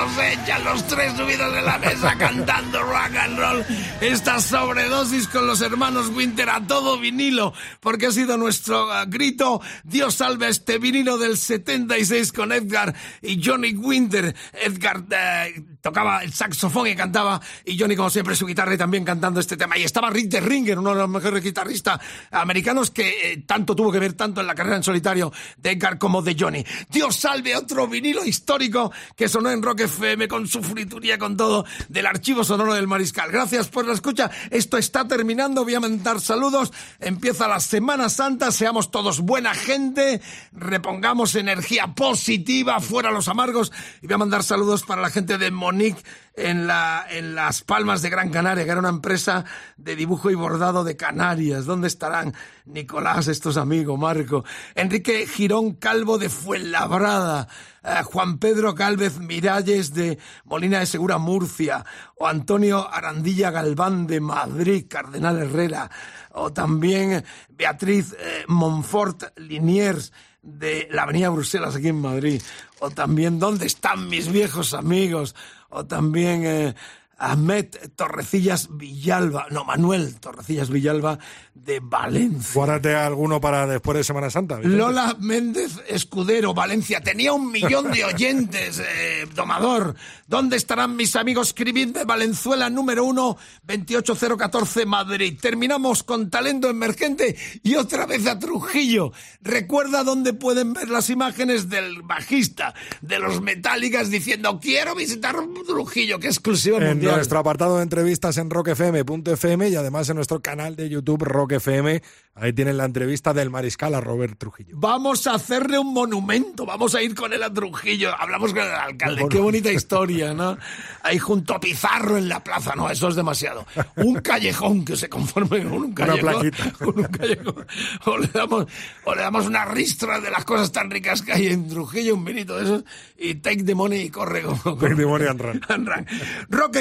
[0.00, 3.64] Nos echan los tres subidos en la mesa cantando rock and roll.
[4.00, 9.60] Esta sobredosis con los hermanos Winter a todo vinilo, porque ha sido nuestro ah, grito.
[9.84, 14.34] Dios salve a este vinilo del 76 con Edgar y Johnny Winter.
[14.54, 19.04] Edgar eh, tocaba el saxofón y cantaba, y Johnny, como siempre, su guitarra y también
[19.04, 19.78] cantando este tema.
[19.78, 22.00] Y estaba Rick de Ringer, uno de los mejores guitarristas
[22.30, 25.98] americanos que eh, tanto tuvo que ver tanto en la carrera en solitario de Edgar
[25.98, 26.64] como de Johnny.
[26.88, 31.64] Dios salve otro vinilo histórico que sonó en Rock FM con su frituría, con todo,
[31.88, 33.30] del archivo sonoro del Mariscal.
[33.30, 34.30] Gracias por la escucha.
[34.50, 35.64] Esto está terminando.
[35.64, 36.72] Voy a mandar saludos.
[36.98, 38.50] Empieza la Semana Santa.
[38.50, 40.20] Seamos todos buena gente.
[40.52, 42.80] Repongamos energía positiva.
[42.80, 43.72] Fuera los amargos.
[44.02, 46.02] Y voy a mandar saludos para la gente de Monique
[46.34, 49.44] en, la, en Las Palmas de Gran Canaria, que era una empresa
[49.76, 51.64] de dibujo y bordado de Canarias.
[51.64, 52.34] ¿Dónde estarán
[52.64, 54.44] Nicolás, estos amigos, Marco?
[54.74, 57.46] Enrique Girón Calvo de Fuenlabrada.
[57.84, 61.84] eh, Juan Pedro Gálvez Miralles de Molina de Segura, Murcia.
[62.16, 65.88] O Antonio Arandilla Galván de Madrid, Cardenal Herrera.
[66.32, 72.42] O también Beatriz eh, Monfort Liniers de la Avenida Bruselas aquí en Madrid.
[72.80, 75.34] O también, ¿dónde están mis viejos amigos?
[75.70, 76.74] O también eh,
[77.20, 77.66] Ahmed
[77.96, 81.18] Torrecillas Villalba, no, Manuel Torrecillas Villalba
[81.54, 82.52] de Valencia.
[82.54, 84.56] Guárdate alguno para después de Semana Santa.
[84.56, 84.76] Vicente.
[84.76, 87.02] Lola Méndez Escudero, Valencia.
[87.02, 89.94] Tenía un millón de oyentes, eh, domador.
[90.26, 91.48] ¿Dónde estarán mis amigos?
[91.48, 95.38] Escribidme Valenzuela número uno, 28014 Madrid.
[95.40, 99.12] Terminamos con talento emergente y otra vez a Trujillo.
[99.42, 105.36] Recuerda dónde pueden ver las imágenes del bajista de los Metálicas diciendo quiero visitar
[105.66, 106.78] Trujillo, que exclusivo
[107.10, 111.52] En nuestro apartado de entrevistas en rockfm.fm y además en nuestro canal de YouTube Rock
[111.52, 112.02] FM.
[112.36, 114.74] Ahí tienen la entrevista del mariscal a Robert Trujillo.
[114.78, 118.12] Vamos a hacerle un monumento, vamos a ir con él a Trujillo.
[118.18, 120.56] Hablamos con el alcalde, qué bonita historia, ¿no?
[121.02, 123.66] Ahí junto a Pizarro en la plaza, no, eso es demasiado.
[123.96, 126.20] Un callejón que se conforme con un callejón.
[126.20, 126.72] plaquita.
[126.78, 127.66] con un callejón.
[128.06, 128.66] O le, damos,
[129.04, 132.24] o le damos una ristra de las cosas tan ricas que hay en Trujillo, un
[132.24, 132.84] vinito de esos,
[133.18, 134.78] y take the money y corre como...
[134.78, 135.60] Take the money and run.
[135.68, 136.06] and run.
[136.48, 136.76] Rock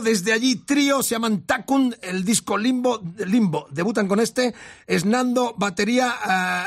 [0.00, 3.66] desde allí trío, se llaman Takun, el disco Limbo, Limbo.
[3.70, 4.54] Debutan con este,
[4.86, 6.14] Esnando, batería,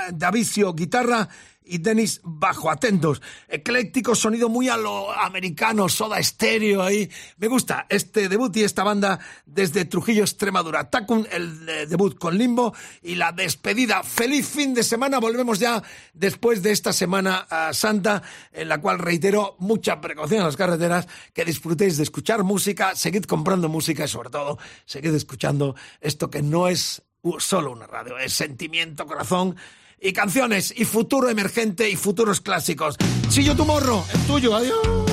[0.10, 1.30] eh, Davicio, guitarra
[1.66, 3.22] y Denis bajo, atentos.
[3.48, 7.10] Ecléctico, sonido muy a lo americano, soda estéreo ahí.
[7.38, 10.90] Me gusta este debut y esta banda desde Trujillo, Extremadura.
[10.90, 14.04] Takun, el eh, debut con Limbo y la despedida.
[14.04, 15.20] Feliz fin de semana.
[15.20, 15.82] Volvemos ya
[16.14, 18.22] después de esta Semana ah, Santa,
[18.52, 23.26] en la cual reitero mucha precaución en las carreteras, que disfrutéis de escuchar música, seguid
[23.26, 27.04] comprando música y sobre todo, seguid escuchando esto que no es
[27.40, 29.56] solo una radio, es sentimiento, corazón
[30.02, 32.96] y canciones y futuro emergente y futuros clásicos.
[33.30, 35.05] Si yo tu morro, el tuyo, adiós.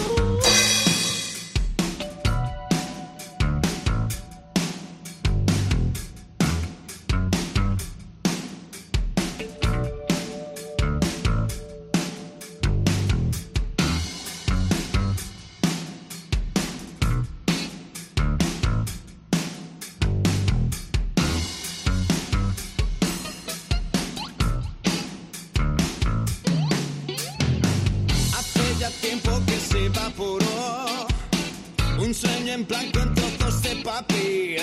[32.66, 34.56] Blanco en trozos de papel.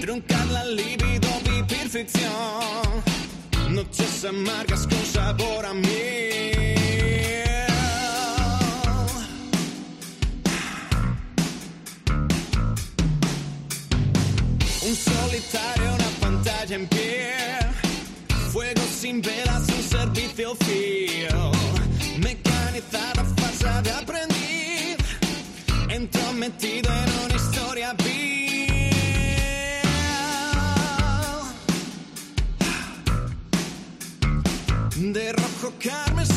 [0.00, 3.02] Truncar la libido, vivir ficción.
[3.70, 5.88] Noches amargas con sabor a mí.
[14.82, 17.34] Un solitario, una pantalla en pie.
[18.52, 21.28] Fuego sin velas, un servicio fiel.
[22.18, 24.27] Mecanizada, falsa de aprendiz.
[25.98, 28.72] Entrometido en una historia vil.
[35.12, 36.27] De rojo carmesí.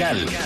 [0.00, 0.39] 12.